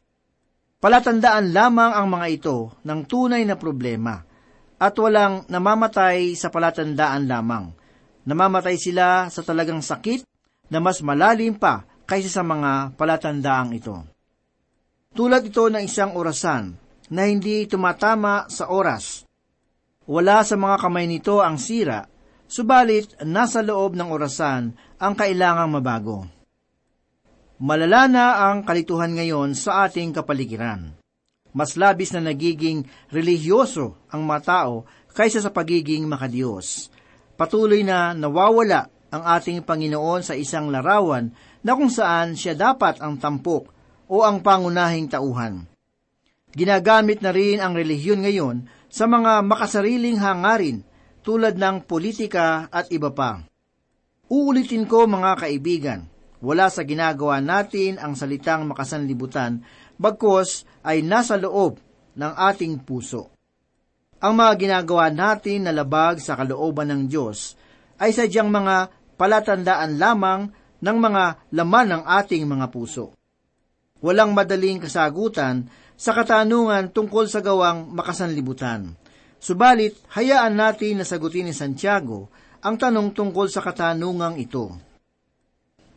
Palatandaan 0.82 1.53
lamang 1.53 1.94
ang 1.94 2.08
mga 2.10 2.27
ito 2.34 2.58
ng 2.82 3.00
tunay 3.06 3.46
na 3.46 3.53
problema 3.53 4.17
at 4.77 4.94
walang 4.98 5.46
namamatay 5.46 6.34
sa 6.34 6.50
palatandaan 6.50 7.29
lamang. 7.29 7.70
Namamatay 8.27 8.75
sila 8.75 9.29
sa 9.29 9.41
talagang 9.46 9.79
sakit 9.79 10.25
na 10.74 10.82
mas 10.82 11.00
malalim 11.06 11.56
pa 11.56 11.86
kaysa 12.10 12.41
sa 12.41 12.44
mga 12.44 12.98
palatandaang 12.98 13.72
ito. 13.77 13.96
Tulad 15.13 15.46
ito 15.46 15.70
ng 15.70 15.86
isang 15.86 16.17
orasan 16.17 16.75
na 17.13 17.24
hindi 17.29 17.63
tumatama 17.70 18.50
sa 18.51 18.67
oras 18.67 19.26
wala 20.08 20.42
sa 20.48 20.56
mga 20.56 20.80
kamay 20.80 21.06
nito 21.06 21.44
ang 21.44 21.60
sira, 21.60 22.08
subalit 22.48 23.20
nasa 23.28 23.60
loob 23.60 23.94
ng 23.94 24.08
orasan 24.08 24.72
ang 24.98 25.14
kailangang 25.14 25.72
mabago. 25.76 26.24
Malala 27.60 28.08
na 28.08 28.26
ang 28.48 28.64
kalituhan 28.64 29.12
ngayon 29.12 29.52
sa 29.52 29.86
ating 29.86 30.16
kapaligiran. 30.16 30.96
Mas 31.52 31.76
labis 31.76 32.14
na 32.14 32.22
nagiging 32.22 32.86
relihiyoso 33.10 33.98
ang 34.14 34.24
mga 34.24 34.42
tao 34.46 34.86
kaysa 35.12 35.42
sa 35.42 35.50
pagiging 35.50 36.06
makadiyos. 36.06 36.94
Patuloy 37.34 37.82
na 37.82 38.14
nawawala 38.14 38.94
ang 39.10 39.24
ating 39.26 39.66
Panginoon 39.66 40.22
sa 40.22 40.38
isang 40.38 40.70
larawan 40.70 41.34
na 41.66 41.74
kung 41.74 41.90
saan 41.90 42.38
siya 42.38 42.54
dapat 42.54 43.02
ang 43.02 43.18
tampok 43.18 43.74
o 44.06 44.22
ang 44.22 44.40
pangunahing 44.46 45.10
tauhan. 45.10 45.66
Ginagamit 46.54 47.26
na 47.26 47.34
rin 47.34 47.58
ang 47.58 47.74
relihiyon 47.74 48.22
ngayon 48.24 48.58
sa 48.88 49.06
mga 49.06 49.44
makasariling 49.44 50.20
hangarin 50.20 50.84
tulad 51.24 51.60
ng 51.60 51.84
politika 51.84 52.72
at 52.72 52.88
iba 52.91 53.12
pa. 53.12 53.44
Uulitin 54.27 54.88
ko 54.88 55.08
mga 55.08 55.39
kaibigan, 55.39 56.08
wala 56.44 56.67
sa 56.72 56.84
ginagawa 56.84 57.39
natin 57.39 58.00
ang 58.00 58.15
salitang 58.15 58.67
makasanlibutan, 58.67 59.63
bagkos 60.00 60.67
ay 60.84 61.03
nasa 61.03 61.36
loob 61.39 61.79
ng 62.15 62.34
ating 62.36 62.84
puso. 62.84 63.32
Ang 64.17 64.34
mga 64.41 64.53
ginagawa 64.58 65.13
natin 65.13 65.70
na 65.70 65.72
labag 65.75 66.17
sa 66.17 66.34
kalooban 66.34 66.89
ng 66.89 67.01
Diyos 67.06 67.53
ay 68.01 68.13
sadyang 68.13 68.50
mga 68.50 68.89
palatandaan 69.17 69.98
lamang 69.98 70.50
ng 70.82 70.98
mga 70.98 71.24
laman 71.53 71.88
ng 71.94 72.03
ating 72.06 72.46
mga 72.46 72.70
puso. 72.70 73.13
Walang 73.98 74.38
madaling 74.38 74.77
kasagutan 74.77 75.65
sa 75.98 76.13
katanungan 76.13 76.94
tungkol 76.94 77.25
sa 77.25 77.42
gawang 77.42 77.89
makasanlibutan. 77.89 78.94
Subalit, 79.42 79.98
hayaan 80.13 80.54
natin 80.54 81.01
na 81.01 81.06
sagutin 81.06 81.50
ni 81.50 81.54
Santiago 81.58 82.30
ang 82.62 82.77
tanong 82.77 83.18
tungkol 83.18 83.50
sa 83.50 83.66
katanungang 83.66 84.38
ito. 84.38 84.77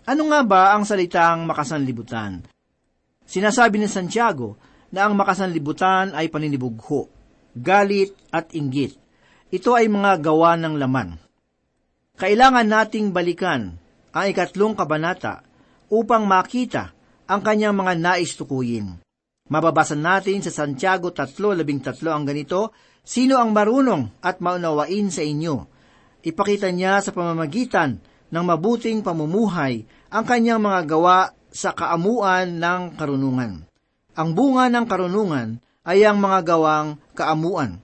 Ano 0.08 0.22
nga 0.32 0.40
ba 0.40 0.62
ang 0.72 0.88
salitang 0.88 1.44
makasanlibutan? 1.44 2.48
Sinasabi 3.28 3.76
ni 3.76 3.86
Santiago 3.86 4.56
na 4.90 5.06
ang 5.06 5.14
makasanlibutan 5.14 6.16
ay 6.16 6.32
paninibugho, 6.32 7.06
galit 7.54 8.16
at 8.32 8.50
inggit. 8.56 8.96
Ito 9.52 9.76
ay 9.76 9.86
mga 9.86 10.18
gawa 10.18 10.56
ng 10.56 10.74
laman. 10.80 11.20
Kailangan 12.16 12.66
nating 12.66 13.12
balikan 13.12 13.76
ang 14.10 14.24
ikatlong 14.26 14.74
kabanata 14.74 15.46
upang 15.92 16.26
makita 16.26 16.90
ang 17.30 17.40
kanyang 17.40 17.76
mga 17.76 17.92
nais 17.98 18.34
tukuyin. 18.34 18.98
Mababasa 19.50 19.98
natin 19.98 20.46
sa 20.46 20.54
Santiago 20.54 21.10
3.13 21.10 22.06
ang 22.06 22.22
ganito, 22.22 22.70
Sino 23.02 23.34
ang 23.42 23.50
marunong 23.50 24.22
at 24.22 24.38
maunawain 24.38 25.10
sa 25.10 25.26
inyo? 25.26 25.66
Ipakita 26.22 26.70
niya 26.70 27.02
sa 27.02 27.10
pamamagitan 27.10 27.98
ng 28.30 28.44
mabuting 28.46 29.02
pamumuhay 29.02 29.82
ang 30.14 30.22
kanyang 30.22 30.62
mga 30.62 30.80
gawa 30.86 31.34
sa 31.50 31.74
kaamuan 31.74 32.62
ng 32.62 32.94
karunungan. 32.94 33.66
Ang 34.14 34.28
bunga 34.38 34.70
ng 34.70 34.86
karunungan 34.86 35.58
ay 35.82 36.06
ang 36.06 36.22
mga 36.22 36.46
gawang 36.46 36.94
kaamuan. 37.18 37.82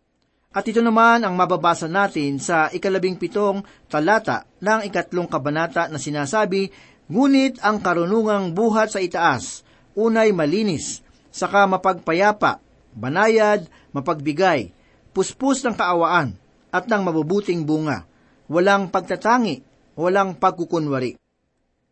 At 0.55 0.65
ito 0.71 0.79
naman 0.81 1.27
ang 1.27 1.35
mababasa 1.35 1.91
natin 1.91 2.39
sa 2.39 2.71
ikalabing 2.71 3.19
pitong 3.19 3.67
talata 3.91 4.47
ng 4.63 4.87
ikatlong 4.87 5.27
kabanata 5.27 5.91
na 5.91 5.99
sinasabi, 5.99 6.71
Ngunit 7.11 7.59
ang 7.63 7.83
karunungang 7.83 8.55
buhat 8.55 8.95
sa 8.95 9.03
itaas, 9.03 9.67
unay 9.95 10.31
malinis, 10.31 11.06
saka 11.37 11.69
mapagpayapa, 11.69 12.65
banayad, 12.97 13.69
mapagbigay, 13.93 14.73
puspos 15.13 15.61
ng 15.61 15.77
kaawaan, 15.77 16.33
at 16.73 16.89
ng 16.89 17.03
mabubuting 17.05 17.69
bunga, 17.69 18.09
walang 18.49 18.89
pagtatangi, 18.89 19.61
walang 19.93 20.33
pagkukunwari. 20.33 21.21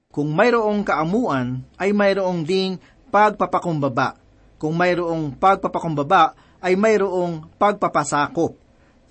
Kung 0.09 0.33
mayroong 0.33 0.81
kaamuan, 0.81 1.61
ay 1.77 1.93
mayroong 1.93 2.41
ding 2.41 2.81
pagpapakumbaba. 3.13 4.17
Kung 4.57 4.73
mayroong 4.81 5.37
pagpapakumbaba, 5.37 6.33
ay 6.65 6.81
mayroong 6.81 7.53
pagpapasakop. 7.61 8.57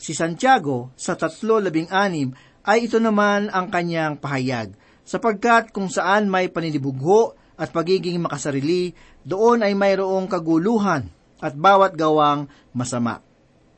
Si 0.02 0.18
Santiago 0.18 0.90
sa 0.98 1.14
tatlo 1.14 1.62
labing 1.62 1.94
anim 1.94 2.34
ay 2.66 2.90
ito 2.90 2.98
naman 2.98 3.54
ang 3.54 3.70
kanyang 3.70 4.18
pahayag, 4.18 4.74
sapagkat 5.06 5.70
kung 5.70 5.92
saan 5.92 6.32
may 6.32 6.50
paninibugho 6.50 7.38
at 7.60 7.70
pagiging 7.70 8.18
makasarili, 8.24 8.98
doon 9.24 9.64
ay 9.64 9.74
mayroong 9.76 10.28
kaguluhan 10.28 11.08
at 11.44 11.54
bawat 11.56 11.96
gawang 11.96 12.48
masama. 12.72 13.20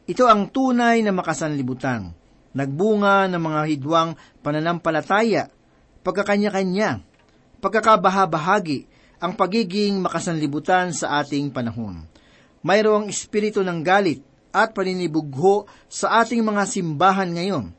Ito 0.05 0.29
ang 0.29 0.53
tunay 0.53 1.01
na 1.01 1.09
makasanlibutan, 1.09 2.13
nagbunga 2.53 3.25
ng 3.29 3.41
mga 3.41 3.61
hidwang 3.73 4.09
pananampalataya, 4.45 5.49
pagkakanya-kanya, 6.05 7.01
pagkakabahabahagi, 7.61 8.85
ang 9.17 9.33
pagiging 9.33 9.97
makasanlibutan 10.03 10.93
sa 10.93 11.23
ating 11.23 11.49
panahon 11.49 12.05
mayroong 12.65 13.05
espiritu 13.13 13.61
ng 13.61 13.85
galit 13.85 14.25
at 14.49 14.73
paninibugho 14.73 15.69
sa 15.85 16.25
ating 16.25 16.41
mga 16.41 16.65
simbahan 16.65 17.29
ngayon. 17.29 17.69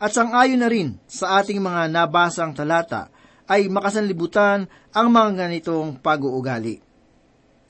At 0.00 0.16
sangayon 0.16 0.64
na 0.64 0.72
rin 0.72 0.96
sa 1.04 1.44
ating 1.44 1.60
mga 1.60 1.92
nabasang 1.92 2.56
talata 2.56 3.12
ay 3.44 3.68
makasanlibutan 3.68 4.64
ang 4.96 5.06
mga 5.12 5.44
ganitong 5.44 6.00
pag-uugali. 6.00 6.80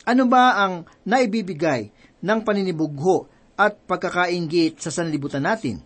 Ano 0.08 0.24
ba 0.24 0.56
ang 0.64 0.88
naibibigay 1.04 1.92
ng 2.24 2.40
paninibugho 2.40 3.28
at 3.60 3.76
pagkakaingit 3.84 4.80
sa 4.80 4.88
sanlibutan 4.88 5.44
natin? 5.44 5.84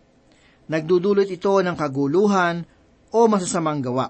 Nagdudulot 0.70 1.26
ito 1.26 1.58
ng 1.60 1.76
kaguluhan 1.76 2.62
o 3.10 3.18
masasamang 3.26 3.82
gawa. 3.82 4.08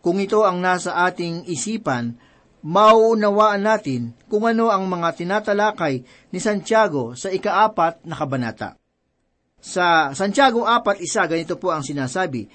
Kung 0.00 0.16
ito 0.22 0.46
ang 0.46 0.62
nasa 0.62 0.96
ating 1.04 1.44
isipan, 1.50 2.16
mauunawaan 2.64 3.60
natin 3.60 4.16
kung 4.28 4.48
ano 4.48 4.72
ang 4.72 4.88
mga 4.88 5.16
tinatalakay 5.16 6.00
ni 6.32 6.38
Santiago 6.40 7.12
sa 7.12 7.28
ikaapat 7.28 8.08
na 8.08 8.16
kabanata. 8.16 8.80
Sa 9.60 10.16
Santiago 10.16 10.64
4, 10.64 11.04
isa, 11.04 11.28
ganito 11.28 11.60
po 11.60 11.68
ang 11.68 11.84
sinasabi, 11.84 12.48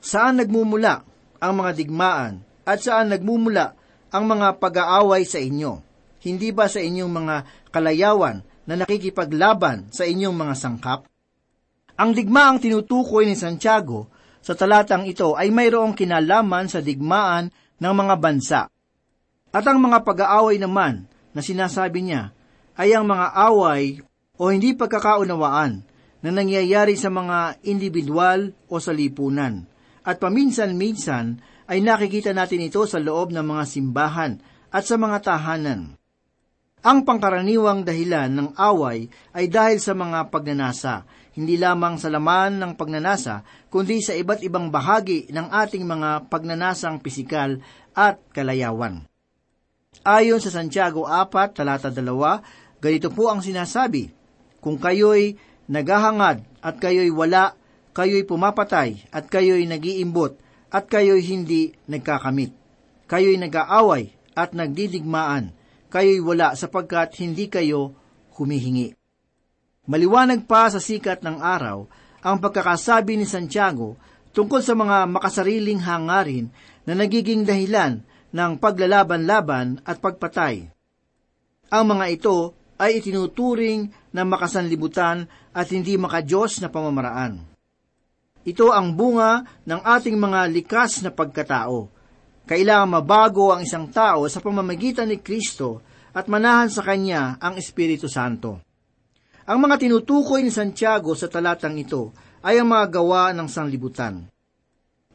Saan 0.00 0.40
nagmumula 0.40 1.04
ang 1.36 1.52
mga 1.60 1.70
digmaan 1.76 2.40
at 2.64 2.80
saan 2.80 3.12
nagmumula 3.12 3.76
ang 4.14 4.24
mga 4.30 4.62
pag-aaway 4.62 5.26
sa 5.26 5.42
inyo? 5.42 5.82
Hindi 6.22 6.54
ba 6.54 6.70
sa 6.70 6.78
inyong 6.78 7.10
mga 7.10 7.36
kalayawan 7.74 8.46
na 8.70 8.74
nakikipaglaban 8.78 9.90
sa 9.90 10.06
inyong 10.06 10.36
mga 10.38 10.54
sangkap? 10.54 11.00
Ang 11.98 12.14
digmaang 12.14 12.62
tinutukoy 12.62 13.26
ni 13.26 13.34
Santiago 13.34 14.06
sa 14.38 14.54
talatang 14.54 15.02
ito 15.10 15.34
ay 15.34 15.50
mayroong 15.50 15.98
kinalaman 15.98 16.70
sa 16.70 16.78
digmaan 16.78 17.50
ng 17.82 17.94
mga 17.94 18.14
bansa 18.22 18.60
at 19.54 19.64
ang 19.70 19.78
mga 19.78 20.02
pag-aaway 20.02 20.58
naman 20.58 21.06
na 21.30 21.38
sinasabi 21.38 22.02
niya 22.02 22.34
ay 22.74 22.90
ang 22.90 23.06
mga 23.06 23.30
away 23.50 24.02
o 24.34 24.50
hindi 24.50 24.74
pagkakaunawaan 24.74 25.86
na 26.26 26.30
nangyayari 26.34 26.98
sa 26.98 27.06
mga 27.06 27.62
individual 27.62 28.50
o 28.66 28.82
sa 28.82 28.90
lipunan. 28.90 29.62
At 30.02 30.18
paminsan-minsan 30.18 31.38
ay 31.64 31.80
nakikita 31.80 32.36
natin 32.36 32.68
ito 32.68 32.84
sa 32.84 33.00
loob 33.00 33.32
ng 33.32 33.44
mga 33.44 33.64
simbahan 33.64 34.32
at 34.68 34.84
sa 34.84 35.00
mga 35.00 35.18
tahanan. 35.24 35.96
Ang 36.84 36.98
pangkaraniwang 37.08 37.80
dahilan 37.80 38.28
ng 38.28 38.48
away 38.60 39.08
ay 39.32 39.48
dahil 39.48 39.80
sa 39.80 39.96
mga 39.96 40.28
pagnanasa, 40.28 41.08
hindi 41.32 41.56
lamang 41.56 41.96
sa 41.96 42.12
laman 42.12 42.60
ng 42.60 42.72
pagnanasa, 42.76 43.40
kundi 43.72 44.04
sa 44.04 44.12
iba't 44.12 44.44
ibang 44.44 44.68
bahagi 44.68 45.32
ng 45.32 45.48
ating 45.48 45.80
mga 45.80 46.28
pagnanasang 46.28 47.00
pisikal 47.00 47.56
at 47.96 48.20
kalayawan. 48.36 49.08
Ayon 50.04 50.44
sa 50.44 50.52
Santiago 50.52 51.08
4, 51.08 51.56
talata 51.56 51.88
2, 51.88 52.84
ganito 52.84 53.08
po 53.08 53.32
ang 53.32 53.40
sinasabi, 53.40 54.12
Kung 54.60 54.76
kayo'y 54.76 55.40
naghahangad 55.72 56.44
at 56.60 56.76
kayo'y 56.76 57.08
wala, 57.08 57.56
kayo'y 57.96 58.28
pumapatay 58.28 59.08
at 59.08 59.24
kayo'y 59.32 59.64
nag-iimbot 59.64 60.43
at 60.74 60.90
kayo'y 60.90 61.22
hindi 61.22 61.70
nagkakamit. 61.86 62.50
Kayo'y 63.06 63.38
nag-aaway 63.38 64.10
at 64.34 64.50
nagdidigmaan, 64.50 65.54
kayo'y 65.86 66.18
wala 66.18 66.58
sapagkat 66.58 67.14
hindi 67.22 67.46
kayo 67.46 67.94
humihingi. 68.34 68.98
Maliwanag 69.86 70.50
pa 70.50 70.66
sa 70.66 70.82
sikat 70.82 71.22
ng 71.22 71.38
araw 71.38 71.86
ang 72.26 72.42
pagkakasabi 72.42 73.14
ni 73.20 73.26
Santiago 73.28 73.94
tungkol 74.34 74.58
sa 74.64 74.74
mga 74.74 75.06
makasariling 75.06 75.78
hangarin 75.78 76.50
na 76.82 76.98
nagiging 76.98 77.46
dahilan 77.46 78.02
ng 78.34 78.52
paglalaban-laban 78.58 79.78
at 79.86 80.02
pagpatay. 80.02 80.66
Ang 81.70 81.84
mga 81.86 82.04
ito 82.10 82.58
ay 82.80 82.98
itinuturing 82.98 83.94
na 84.10 84.26
makasanlibutan 84.26 85.30
at 85.54 85.70
hindi 85.70 85.94
makajos 85.94 86.58
na 86.58 86.66
pamamaraan. 86.66 87.53
Ito 88.44 88.76
ang 88.76 88.92
bunga 88.92 89.40
ng 89.64 89.80
ating 89.80 90.20
mga 90.20 90.52
likas 90.52 91.00
na 91.00 91.08
pagkatao. 91.08 91.88
Kailangan 92.44 93.00
mabago 93.00 93.56
ang 93.56 93.64
isang 93.64 93.88
tao 93.88 94.28
sa 94.28 94.44
pamamagitan 94.44 95.08
ni 95.08 95.16
Kristo 95.16 95.80
at 96.12 96.28
manahan 96.28 96.68
sa 96.68 96.84
Kanya 96.84 97.40
ang 97.40 97.56
Espiritu 97.56 98.04
Santo. 98.04 98.60
Ang 99.48 99.58
mga 99.64 99.80
tinutukoy 99.80 100.44
ni 100.44 100.52
Santiago 100.52 101.16
sa 101.16 101.32
talatang 101.32 101.80
ito 101.80 102.12
ay 102.44 102.60
ang 102.60 102.68
mga 102.68 103.00
gawa 103.00 103.32
ng 103.32 103.48
sanglibutan. 103.48 104.28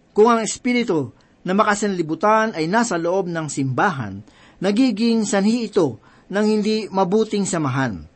Kung 0.09 0.25
ang 0.25 0.41
Espiritu 0.41 1.13
na 1.45 1.53
makasanlibutan 1.53 2.57
ay 2.57 2.65
nasa 2.65 2.97
loob 2.97 3.29
ng 3.29 3.45
simbahan, 3.45 4.25
nagiging 4.57 5.21
sanhi 5.21 5.69
ito 5.69 6.01
ng 6.33 6.45
hindi 6.45 6.89
mabuting 6.89 7.45
samahan. 7.45 8.09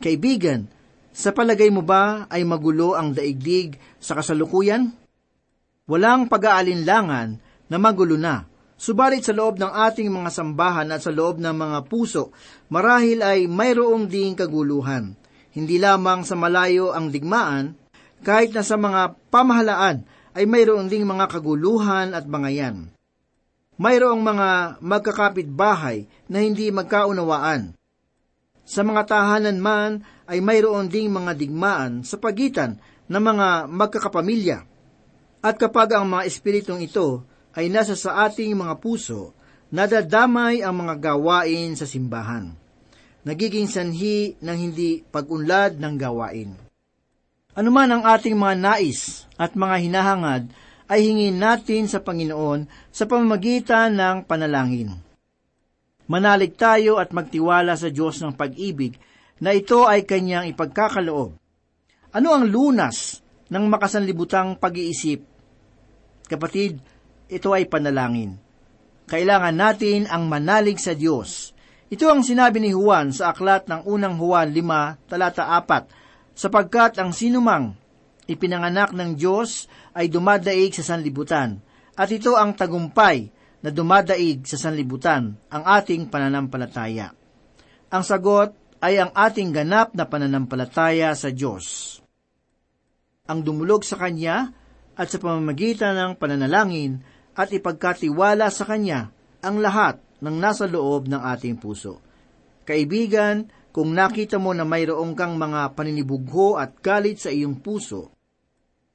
Kaibigan, 0.00 0.68
sa 1.12 1.36
palagay 1.36 1.68
mo 1.68 1.84
ba 1.84 2.24
ay 2.32 2.40
magulo 2.40 2.96
ang 2.96 3.12
daigdig 3.12 3.76
sa 4.02 4.18
kasalukuyan? 4.18 4.90
Walang 5.86 6.26
pag-aalinlangan 6.26 7.38
na 7.70 7.76
magulo 7.78 8.18
na. 8.18 8.50
Subalit 8.74 9.22
sa 9.22 9.30
loob 9.30 9.62
ng 9.62 9.70
ating 9.70 10.10
mga 10.10 10.30
sambahan 10.34 10.90
at 10.90 11.06
sa 11.06 11.14
loob 11.14 11.38
ng 11.38 11.54
mga 11.54 11.86
puso, 11.86 12.34
marahil 12.66 13.22
ay 13.22 13.46
mayroong 13.46 14.10
ding 14.10 14.34
kaguluhan. 14.34 15.14
Hindi 15.54 15.78
lamang 15.78 16.26
sa 16.26 16.34
malayo 16.34 16.90
ang 16.90 17.14
digmaan, 17.14 17.78
kahit 18.26 18.50
na 18.50 18.66
sa 18.66 18.74
mga 18.74 19.14
pamahalaan 19.30 20.02
ay 20.32 20.44
mayroon 20.48 20.88
ding 20.88 21.04
mga 21.04 21.28
kaguluhan 21.28 22.16
at 22.16 22.24
bangayan. 22.24 22.88
Mayroong 23.76 24.22
mga 24.22 24.48
magkakapit 24.80 25.48
bahay 25.50 26.06
na 26.30 26.40
hindi 26.40 26.70
magkaunawaan. 26.70 27.74
Sa 28.62 28.86
mga 28.86 29.02
tahanan 29.10 29.58
man 29.58 30.06
ay 30.30 30.38
mayroon 30.38 30.86
ding 30.86 31.10
mga 31.10 31.34
digmaan 31.34 32.06
sa 32.06 32.16
pagitan 32.16 32.78
ng 33.12 33.20
mga 33.20 33.48
magkakapamilya. 33.68 34.64
At 35.44 35.60
kapag 35.60 35.92
ang 35.92 36.08
mga 36.08 36.24
espiritong 36.24 36.80
ito 36.80 37.28
ay 37.52 37.68
nasa 37.68 37.92
sa 37.92 38.24
ating 38.24 38.56
mga 38.56 38.80
puso, 38.80 39.36
nadadamay 39.68 40.64
ang 40.64 40.80
mga 40.80 41.12
gawain 41.12 41.76
sa 41.76 41.84
simbahan. 41.84 42.56
Nagiging 43.28 43.68
sanhi 43.68 44.40
ng 44.40 44.56
hindi 44.56 45.04
pag-unlad 45.04 45.76
ng 45.76 45.94
gawain. 46.00 46.56
Anuman 47.52 47.92
ang 47.92 48.02
ating 48.08 48.32
mga 48.32 48.56
nais 48.56 49.28
at 49.36 49.52
mga 49.52 49.76
hinahangad 49.84 50.42
ay 50.88 51.04
hingin 51.04 51.36
natin 51.36 51.84
sa 51.84 52.00
Panginoon 52.00 52.64
sa 52.88 53.04
pamamagitan 53.04 53.92
ng 53.92 54.16
panalangin. 54.24 54.96
Manalig 56.08 56.56
tayo 56.56 56.96
at 56.96 57.12
magtiwala 57.12 57.76
sa 57.76 57.92
Diyos 57.92 58.18
ng 58.24 58.32
pag-ibig 58.32 58.96
na 59.36 59.52
ito 59.52 59.84
ay 59.84 60.08
kanyang 60.08 60.48
ipagkakaloob. 60.48 61.41
Ano 62.12 62.36
ang 62.36 62.44
lunas 62.44 63.24
ng 63.48 63.64
makasanlibutang 63.72 64.60
pag-iisip? 64.60 65.24
Kapatid, 66.28 66.76
ito 67.32 67.48
ay 67.56 67.64
panalangin. 67.64 68.36
Kailangan 69.08 69.56
natin 69.56 70.04
ang 70.04 70.28
manalig 70.28 70.76
sa 70.76 70.92
Diyos. 70.92 71.56
Ito 71.88 72.12
ang 72.12 72.20
sinabi 72.20 72.60
ni 72.60 72.76
Juan 72.76 73.16
sa 73.16 73.32
aklat 73.32 73.64
ng 73.64 73.88
unang 73.88 74.20
Juan 74.20 74.52
5, 74.52 75.08
talata 75.08 75.56
4, 75.56 76.36
sapagkat 76.36 77.00
ang 77.00 77.16
sinumang 77.16 77.72
ipinanganak 78.28 78.92
ng 78.92 79.16
Diyos 79.16 79.64
ay 79.96 80.12
dumadaig 80.12 80.76
sa 80.76 80.84
sanlibutan, 80.84 81.64
at 81.96 82.12
ito 82.12 82.36
ang 82.36 82.52
tagumpay 82.52 83.32
na 83.64 83.72
dumadaig 83.72 84.44
sa 84.44 84.60
sanlibutan, 84.60 85.32
ang 85.48 85.64
ating 85.64 86.12
pananampalataya. 86.12 87.08
Ang 87.88 88.04
sagot 88.04 88.52
ay 88.84 89.00
ang 89.00 89.16
ating 89.16 89.48
ganap 89.48 89.96
na 89.96 90.04
pananampalataya 90.04 91.16
sa 91.16 91.32
Diyos. 91.32 92.01
Ang 93.30 93.46
dumulog 93.46 93.86
sa 93.86 93.94
Kanya 94.02 94.50
at 94.98 95.06
sa 95.06 95.22
pamamagitan 95.22 95.94
ng 95.94 96.12
pananalangin 96.18 97.06
at 97.38 97.54
ipagkatiwala 97.54 98.50
sa 98.50 98.66
Kanya 98.66 99.14
ang 99.38 99.62
lahat 99.62 100.02
ng 100.18 100.36
nasa 100.42 100.66
loob 100.66 101.06
ng 101.06 101.22
ating 101.22 101.54
puso. 101.54 102.02
Kaibigan, 102.66 103.46
kung 103.70 103.94
nakita 103.94 104.42
mo 104.42 104.50
na 104.50 104.66
mayroong 104.66 105.14
kang 105.14 105.38
mga 105.38 105.70
paninibugho 105.78 106.58
at 106.58 106.82
galit 106.82 107.22
sa 107.22 107.30
iyong 107.30 107.62
puso, 107.62 108.10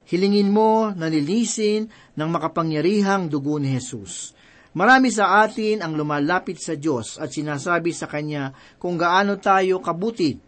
hilingin 0.04 0.52
mo 0.52 0.92
na 0.92 1.08
nilisin 1.08 1.88
ng 1.88 2.28
makapangyarihang 2.28 3.32
dugo 3.32 3.56
ni 3.56 3.72
Jesus. 3.80 4.36
Marami 4.76 5.08
sa 5.08 5.40
atin 5.40 5.80
ang 5.80 5.96
lumalapit 5.96 6.60
sa 6.60 6.76
Diyos 6.76 7.16
at 7.16 7.32
sinasabi 7.32 7.96
sa 7.96 8.04
Kanya 8.04 8.52
kung 8.76 9.00
gaano 9.00 9.40
tayo 9.40 9.80
kabuti. 9.80 10.47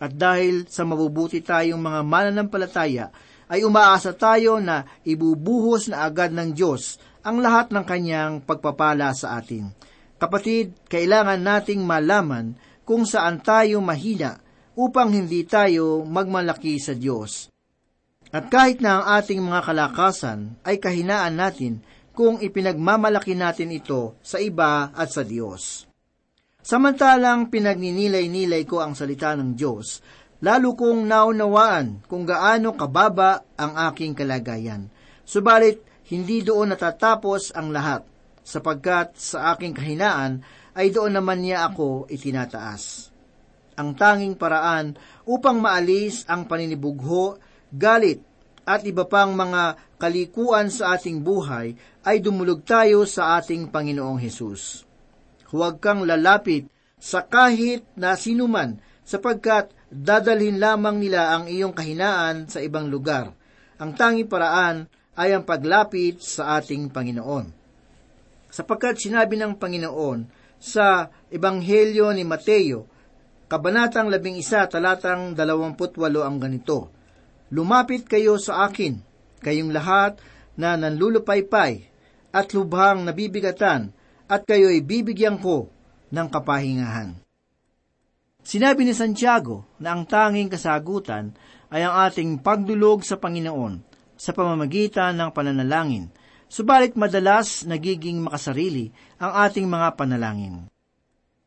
At 0.00 0.16
dahil 0.16 0.64
sa 0.64 0.88
mabubuti 0.88 1.44
tayong 1.44 1.78
mga 1.78 2.00
mananampalataya, 2.00 3.12
ay 3.50 3.66
umaasa 3.66 4.16
tayo 4.16 4.56
na 4.62 4.86
ibubuhos 5.04 5.90
na 5.92 6.06
agad 6.08 6.32
ng 6.32 6.56
Diyos 6.56 6.96
ang 7.20 7.42
lahat 7.44 7.68
ng 7.68 7.84
Kanyang 7.84 8.34
pagpapala 8.46 9.12
sa 9.12 9.36
atin. 9.36 9.68
Kapatid, 10.16 10.72
kailangan 10.88 11.42
nating 11.42 11.84
malaman 11.84 12.56
kung 12.86 13.04
saan 13.04 13.42
tayo 13.42 13.82
mahina 13.84 14.40
upang 14.78 15.12
hindi 15.12 15.44
tayo 15.44 16.06
magmalaki 16.06 16.78
sa 16.78 16.96
Diyos. 16.96 17.50
At 18.30 18.46
kahit 18.46 18.78
na 18.78 19.02
ang 19.02 19.04
ating 19.18 19.42
mga 19.42 19.60
kalakasan 19.66 20.54
ay 20.62 20.78
kahinaan 20.78 21.34
natin 21.34 21.82
kung 22.14 22.38
ipinagmamalaki 22.38 23.34
natin 23.34 23.74
ito 23.74 24.14
sa 24.22 24.38
iba 24.38 24.94
at 24.94 25.10
sa 25.10 25.26
Diyos. 25.26 25.89
Samantalang 26.60 27.48
pinagninilay-nilay 27.48 28.68
ko 28.68 28.84
ang 28.84 28.92
salita 28.92 29.32
ng 29.32 29.56
Diyos, 29.56 30.04
lalo 30.44 30.76
kong 30.76 31.08
naunawaan 31.08 32.04
kung 32.04 32.28
gaano 32.28 32.76
kababa 32.76 33.56
ang 33.56 33.80
aking 33.88 34.12
kalagayan. 34.12 34.92
Subalit, 35.24 35.80
hindi 36.12 36.44
doon 36.44 36.76
natatapos 36.76 37.56
ang 37.56 37.72
lahat, 37.72 38.04
sapagkat 38.44 39.16
sa 39.16 39.56
aking 39.56 39.72
kahinaan 39.72 40.44
ay 40.76 40.92
doon 40.92 41.16
naman 41.16 41.40
niya 41.40 41.70
ako 41.72 42.04
itinataas. 42.12 43.08
Ang 43.80 43.96
tanging 43.96 44.36
paraan 44.36 45.00
upang 45.24 45.64
maalis 45.64 46.28
ang 46.28 46.44
paninibugho, 46.44 47.40
galit, 47.72 48.20
at 48.68 48.84
iba 48.84 49.08
pang 49.08 49.32
mga 49.32 49.96
kalikuan 49.96 50.68
sa 50.68 50.92
ating 50.92 51.24
buhay 51.24 51.72
ay 52.04 52.20
dumulog 52.20 52.60
tayo 52.68 53.08
sa 53.08 53.40
ating 53.40 53.72
Panginoong 53.72 54.20
Hesus. 54.20 54.89
Huwag 55.50 55.82
kang 55.82 56.06
lalapit 56.06 56.70
sa 57.00 57.26
kahit 57.26 57.82
na 57.98 58.14
sinuman 58.14 58.78
sapagkat 59.02 59.74
dadalhin 59.90 60.62
lamang 60.62 61.02
nila 61.02 61.34
ang 61.34 61.50
iyong 61.50 61.74
kahinaan 61.74 62.46
sa 62.46 62.62
ibang 62.62 62.86
lugar. 62.86 63.34
Ang 63.82 63.98
tanging 63.98 64.30
paraan 64.30 64.86
ay 65.18 65.34
ang 65.34 65.42
paglapit 65.42 66.22
sa 66.22 66.60
ating 66.60 66.94
Panginoon. 66.94 67.50
Sapagkat 68.50 69.02
sinabi 69.02 69.34
ng 69.34 69.58
Panginoon 69.58 70.30
sa 70.60 71.10
Ebanghelyo 71.32 72.14
ni 72.14 72.22
Mateo, 72.22 72.86
Kabanatang 73.50 74.06
11, 74.14 74.78
talatang 74.78 75.34
28 75.34 75.74
ang 76.22 76.38
ganito, 76.38 76.94
Lumapit 77.50 78.06
kayo 78.06 78.38
sa 78.38 78.70
akin, 78.70 79.02
kayong 79.42 79.74
lahat 79.74 80.22
na 80.54 80.78
nanlulupaypay 80.78 81.72
at 82.30 82.46
lubhang 82.54 83.02
nabibigatan, 83.02 83.90
at 84.30 84.46
kayo'y 84.46 84.86
bibigyan 84.86 85.42
ko 85.42 85.66
ng 86.14 86.28
kapahingahan. 86.30 87.18
Sinabi 88.46 88.86
ni 88.86 88.94
Santiago 88.94 89.66
na 89.82 89.92
ang 89.92 90.06
tanging 90.06 90.46
kasagutan 90.46 91.34
ay 91.68 91.82
ang 91.82 92.06
ating 92.06 92.38
pagdulog 92.38 93.02
sa 93.02 93.18
Panginoon 93.18 93.82
sa 94.14 94.30
pamamagitan 94.30 95.18
ng 95.18 95.30
pananalangin, 95.34 96.12
subalit 96.46 96.94
madalas 96.94 97.66
nagiging 97.66 98.22
makasarili 98.22 98.92
ang 99.18 99.32
ating 99.48 99.64
mga 99.64 99.98
panalangin. 99.98 100.70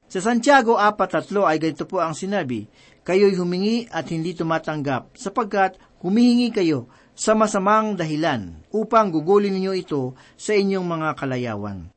Sa 0.10 0.20
Santiago 0.22 0.78
4.3 0.78 1.50
ay 1.50 1.58
ganito 1.58 1.86
po 1.86 2.02
ang 2.02 2.14
sinabi, 2.14 2.66
Kayo'y 3.04 3.38
humingi 3.38 3.90
at 3.90 4.10
hindi 4.10 4.34
tumatanggap 4.34 5.18
sapagkat 5.18 5.78
humihingi 6.02 6.50
kayo 6.50 6.90
sa 7.14 7.38
masamang 7.38 7.94
dahilan 7.94 8.58
upang 8.74 9.14
gugulin 9.14 9.54
ninyo 9.54 9.74
ito 9.78 10.18
sa 10.34 10.58
inyong 10.58 10.86
mga 10.86 11.10
kalayawan. 11.14 11.93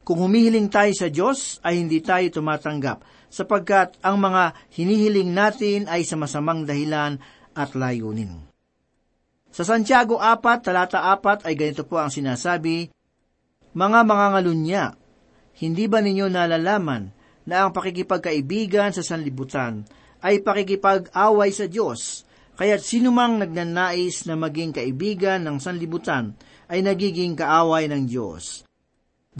Kung 0.00 0.26
humihiling 0.26 0.72
tayo 0.72 0.90
sa 0.96 1.12
Diyos, 1.12 1.60
ay 1.60 1.84
hindi 1.84 2.00
tayo 2.00 2.24
tumatanggap, 2.32 3.04
sapagkat 3.28 4.00
ang 4.00 4.16
mga 4.18 4.56
hinihiling 4.72 5.30
natin 5.30 5.86
ay 5.86 6.08
sa 6.08 6.16
masamang 6.16 6.64
dahilan 6.64 7.20
at 7.52 7.76
layunin. 7.76 8.48
Sa 9.50 9.66
Santiago 9.66 10.16
4, 10.22 10.66
talata 10.66 11.04
4 11.04 11.44
ay 11.44 11.54
ganito 11.58 11.84
po 11.84 12.00
ang 12.00 12.08
sinasabi, 12.08 12.88
Mga 13.76 14.00
mga 14.08 14.26
ngalunya, 14.34 14.84
hindi 15.60 15.84
ba 15.90 16.00
ninyo 16.00 16.26
nalalaman 16.32 17.12
na 17.44 17.66
ang 17.66 17.70
pakikipagkaibigan 17.74 18.96
sa 18.96 19.02
sanlibutan 19.04 19.84
ay 20.24 20.40
pakikipag-away 20.40 21.50
sa 21.52 21.68
Diyos, 21.68 22.24
Kaya't 22.60 22.84
sinumang 22.84 23.40
nagnanais 23.40 24.28
na 24.28 24.36
maging 24.36 24.76
kaibigan 24.76 25.40
ng 25.48 25.56
sanlibutan 25.64 26.36
ay 26.68 26.84
nagiging 26.84 27.32
kaaway 27.32 27.88
ng 27.88 28.04
Diyos. 28.04 28.68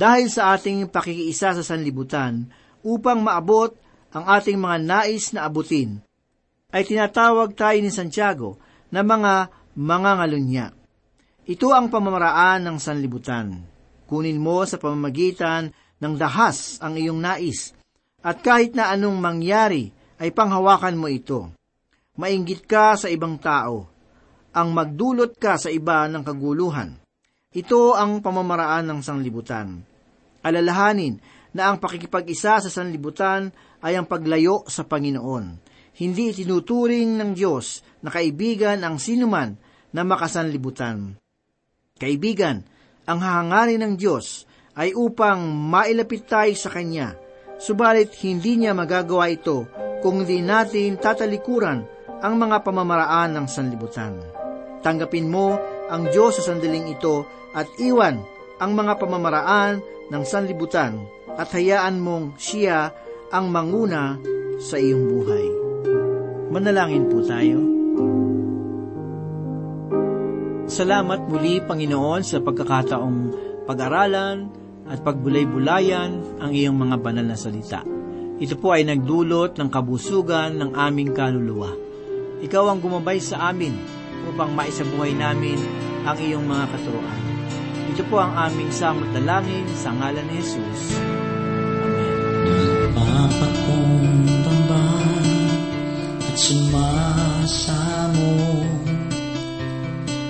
Dahil 0.00 0.32
sa 0.32 0.56
ating 0.56 0.88
pakikiisa 0.88 1.52
sa 1.52 1.60
sanlibutan, 1.60 2.48
upang 2.80 3.20
maabot 3.20 3.76
ang 4.16 4.24
ating 4.24 4.56
mga 4.56 4.80
nais 4.80 5.36
na 5.36 5.44
abutin, 5.44 6.00
ay 6.72 6.88
tinatawag 6.88 7.52
tayo 7.52 7.76
ni 7.84 7.92
Santiago 7.92 8.56
na 8.88 9.04
mga 9.04 9.52
mga 9.76 10.10
ngalunya. 10.16 10.66
Ito 11.44 11.76
ang 11.76 11.92
pamamaraan 11.92 12.64
ng 12.64 12.76
sanlibutan. 12.80 13.60
Kunin 14.08 14.40
mo 14.40 14.64
sa 14.64 14.80
pamamagitan 14.80 15.68
ng 16.00 16.14
dahas 16.16 16.80
ang 16.80 16.96
iyong 16.96 17.20
nais, 17.20 17.76
at 18.24 18.40
kahit 18.40 18.72
na 18.72 18.88
anong 18.88 19.20
mangyari, 19.20 19.92
ay 20.16 20.32
panghawakan 20.32 20.96
mo 20.96 21.12
ito 21.12 21.52
mainggit 22.20 22.68
ka 22.68 23.00
sa 23.00 23.08
ibang 23.08 23.40
tao, 23.40 23.88
ang 24.52 24.68
magdulot 24.76 25.40
ka 25.40 25.56
sa 25.56 25.72
iba 25.72 26.04
ng 26.04 26.20
kaguluhan. 26.20 27.00
Ito 27.50 27.96
ang 27.96 28.20
pamamaraan 28.20 28.84
ng 28.86 29.00
sanglibutan. 29.00 29.89
Alalahanin 30.40 31.20
na 31.52 31.68
ang 31.68 31.82
pakikipag-isa 31.82 32.62
sa 32.62 32.70
sanlibutan 32.70 33.50
ay 33.84 33.96
ang 33.98 34.06
paglayo 34.06 34.64
sa 34.70 34.86
Panginoon. 34.86 35.68
Hindi 36.00 36.32
tinuturing 36.32 37.18
ng 37.18 37.30
Diyos 37.36 37.84
na 38.00 38.08
kaibigan 38.08 38.80
ang 38.80 38.96
sinuman 38.96 39.58
na 39.90 40.02
makasanlibutan. 40.06 41.18
Kaibigan, 42.00 42.64
ang 43.04 43.18
hahangarin 43.20 43.82
ng 43.84 43.94
Diyos 43.98 44.48
ay 44.78 44.94
upang 44.96 45.50
mailapit 45.50 46.24
tayo 46.24 46.54
sa 46.56 46.70
Kanya, 46.72 47.12
subalit 47.60 48.14
hindi 48.24 48.56
niya 48.56 48.72
magagawa 48.72 49.28
ito 49.28 49.68
kung 50.00 50.24
hindi 50.24 50.40
natin 50.40 50.96
tatalikuran 50.96 51.84
ang 52.24 52.34
mga 52.40 52.64
pamamaraan 52.64 53.36
ng 53.36 53.46
sanlibutan. 53.50 54.16
Tanggapin 54.80 55.28
mo 55.28 55.60
ang 55.92 56.08
Diyos 56.08 56.40
sa 56.40 56.52
sandaling 56.54 56.88
ito 56.88 57.28
at 57.52 57.68
iwan 57.76 58.24
ang 58.62 58.72
mga 58.72 58.96
pamamaraan 58.96 59.99
ng 60.10 60.22
sanlibutan 60.26 61.06
at 61.38 61.48
hayaan 61.54 62.02
mong 62.02 62.36
siya 62.36 62.90
ang 63.30 63.48
manguna 63.48 64.18
sa 64.58 64.76
iyong 64.76 65.04
buhay. 65.06 65.46
Manalangin 66.50 67.06
po 67.06 67.22
tayo. 67.22 67.58
Salamat 70.70 71.26
muli, 71.26 71.62
Panginoon, 71.62 72.22
sa 72.22 72.38
pagkakataong 72.42 73.18
pag-aralan 73.66 74.50
at 74.90 74.98
pagbulay-bulayan 75.02 76.42
ang 76.42 76.50
iyong 76.50 76.74
mga 76.74 76.96
banal 76.98 77.26
na 77.26 77.38
salita. 77.38 77.86
Ito 78.40 78.54
po 78.58 78.74
ay 78.74 78.86
nagdulot 78.86 79.54
ng 79.54 79.68
kabusugan 79.70 80.58
ng 80.58 80.70
aming 80.74 81.14
kaluluwa. 81.14 81.70
Ikaw 82.40 82.64
ang 82.66 82.78
gumabay 82.82 83.22
sa 83.22 83.50
amin 83.50 83.78
upang 84.30 84.54
maisabuhay 84.56 85.14
namin 85.14 85.58
ang 86.02 86.16
iyong 86.18 86.46
mga 86.48 86.64
katuroan. 86.72 87.29
Ito 87.90 88.06
po 88.06 88.22
ang 88.22 88.38
aming 88.38 88.70
samot 88.70 89.10
dalangin 89.10 89.66
sa 89.74 89.90
ngalan 89.90 90.22
ni 90.30 90.38
Jesus. 90.38 90.94
Amen. 90.94 92.94
Papakumbaba 92.94 94.86
at 96.22 96.36
sumasamo 96.38 98.30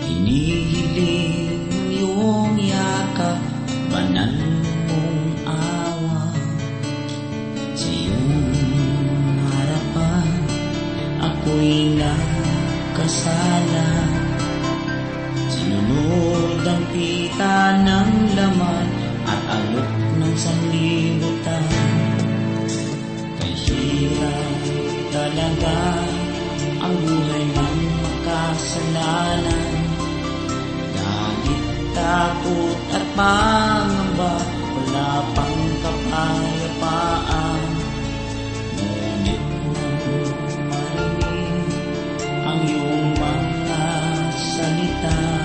Hinihiling 0.09 1.69
mo 1.69 1.85
yung 1.93 2.57
yakap 2.57 3.37
Banan 3.93 4.41
awa 5.45 6.33
Sa 7.77 7.89
iyong 7.93 8.57
harapan 9.53 10.29
Ako'y 11.21 12.01
nakasala 12.01 14.10
Pita 16.61 17.73
ng 17.81 18.37
laman 18.37 18.89
At 19.25 19.41
alok 19.49 19.93
ng 20.21 20.37
sanlibutan. 20.37 21.65
Kay 23.41 23.55
hirap 23.65 24.61
talaga 25.09 26.05
Ang 26.85 26.95
buhay 27.01 27.45
ng 27.49 27.79
makasalanan. 28.05 29.73
Galit, 31.01 31.65
takot 31.97 32.79
at 32.93 33.09
pangamba 33.17 34.37
Wala 34.77 35.25
pang 35.33 35.65
kapayapaan. 35.81 37.63
Ngunit 38.77 39.43
nang 39.49 39.97
marinig 40.69 41.73
Ang 42.45 42.61
iyong 42.69 43.17
mga 43.17 43.85
salita 44.37 45.40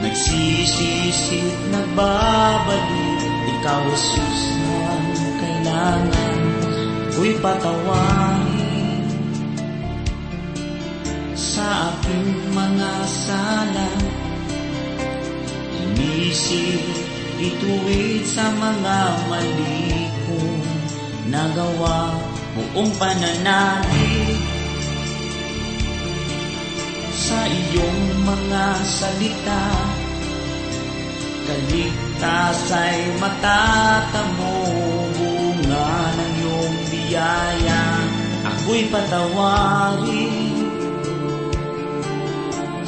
Nagsisisit, 0.00 1.56
nagbabalik. 1.68 3.20
Ikaw, 3.60 3.84
Jesus, 3.92 4.40
ang 4.64 5.06
kailangan 5.36 6.40
Ko'y 7.20 7.36
patawarin. 7.44 9.04
Sa 11.36 11.92
aking 11.92 12.32
mga 12.56 12.92
sala 13.04 13.88
Inisip, 15.84 16.80
ituwid 17.36 18.24
sa 18.24 18.48
mga 18.56 18.98
mali 19.28 20.08
kong 20.24 20.64
nagawa. 21.28 22.16
Buong 22.56 22.88
pananalig 22.96 24.09
Sa 27.20 27.44
iyong 27.44 28.24
mga 28.24 28.80
salita. 28.80 29.64
Kaligtas 31.44 32.72
ay 32.72 33.12
matatamo 33.20 34.56
Bunga 35.20 36.16
ng 36.16 36.32
iyong 36.40 36.76
biyaya. 36.88 37.84
Ako'y 38.40 38.88
patawarin 38.88 40.64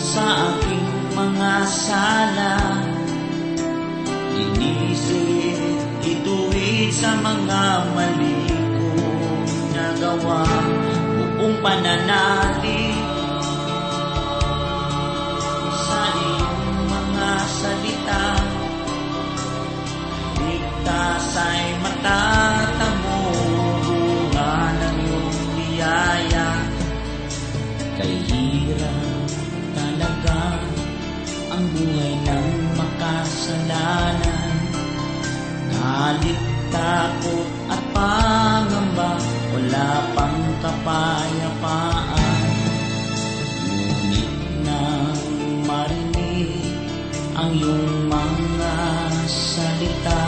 Sa 0.01 0.25
aking 0.25 0.89
mga 1.13 1.53
sala. 1.69 2.57
Inisip, 4.33 5.61
ituwid 6.01 6.89
sa 6.89 7.21
mga 7.21 7.65
mali 7.93 8.49
kong 8.49 9.45
nagawa. 9.77 10.49
Buong 11.37 11.61
pananalig 11.61 13.02
Galit, 36.13 36.41
takot 36.69 37.49
at 37.73 37.81
pangamba 37.97 39.17
Wala 39.57 39.89
pang 40.13 40.45
kapayapaan. 40.61 42.45
Ngunit 43.65 44.33
nang 44.61 45.17
marinig 45.65 46.53
ang 47.33 47.49
iyong 47.57 48.13
mga 48.13 48.77
salita 49.25 50.25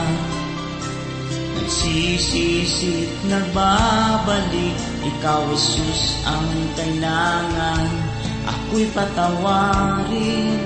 Nagsisisit, 1.53 3.13
nagbabalik 3.29 4.77
Ikaw, 5.05 5.53
Jesus, 5.53 6.17
ang 6.25 6.49
kailangan 6.81 7.93
Ako'y 8.49 8.89
patawarin 8.97 10.65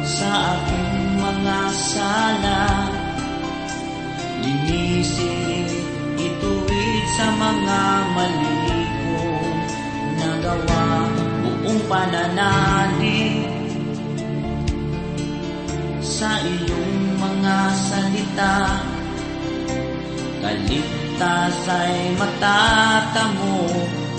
Sa 0.00 0.56
aking 0.56 0.89
mga 1.40 1.72
sala 1.72 2.64
Linisin, 4.44 5.68
ituwid 6.20 7.04
sa 7.16 7.26
mga 7.32 7.80
mali 8.12 8.84
kong 9.00 9.60
nagawa 10.20 10.84
Buong 11.40 11.80
pananalig 11.88 13.48
Sa 16.04 16.36
iyong 16.44 17.16
mga 17.16 17.58
salita. 17.72 18.84
Kaligtas 20.44 21.56
ay 21.64 22.12
matatamo. 22.20 23.64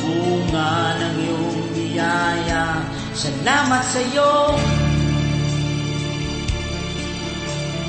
Bunga 0.02 0.98
ng 0.98 1.18
iyong 1.22 1.62
biyaya. 1.78 2.82
Salamat 3.14 3.86
sa 3.86 4.02
iyo 4.02 4.58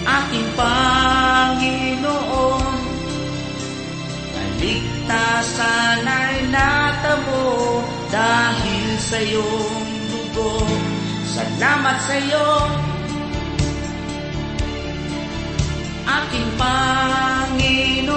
Aking 0.03 0.49
Panginoon. 0.59 2.03
Kaligtasan 4.33 6.07
ay 6.07 6.47
natamo 6.51 7.83
Dahil 8.11 8.88
sa 8.99 9.19
iyong 9.23 9.87
dugo. 10.11 10.67
Salamat 11.27 11.97
sa 12.03 12.15
iyo. 12.19 12.51
Aking 16.03 16.51
Panginoon 16.59 18.12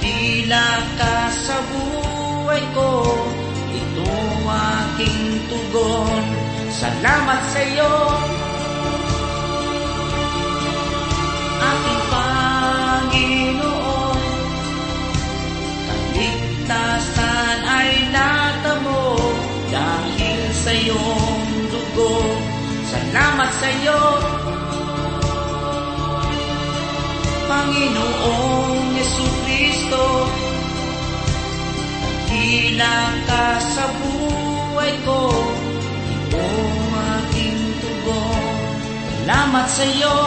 Tila 0.00 0.70
ka 0.96 1.28
sa 1.34 1.58
buhay 1.66 2.62
ko 2.72 3.04
Ito 3.74 4.06
aking 4.48 5.44
tugon. 5.50 6.24
Salamat 6.72 7.42
sa 7.52 7.62
iyo 7.62 7.92
Salamat 23.62 23.78
sa 23.78 23.86
iyo 23.86 24.02
Panginoong 27.46 28.90
Yesu 28.98 29.26
Kristo 29.46 30.26
Hilang 32.26 33.22
ka 33.22 33.62
sa 33.62 33.86
buhay 34.02 34.98
ko 35.06 35.30
Ito 36.10 36.46
aking 36.90 37.62
tugon. 37.78 38.42
Salamat 39.30 39.66
sa 39.70 39.84
iyo 39.86 40.18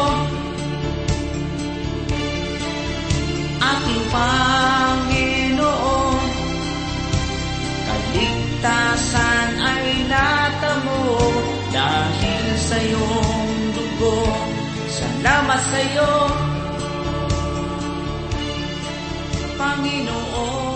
Aking 3.60 4.04
Panginoon 4.16 6.24
Kaligtasan 7.84 9.50
ay 9.60 10.08
natamo 10.08 11.04
Dahil 11.76 12.35
sa 12.66 12.78
iyong 12.82 13.78
dugo. 13.78 14.26
Salamat 14.90 15.62
sa 15.62 15.80
iyo 15.86 16.12
Panginoon 19.56 20.75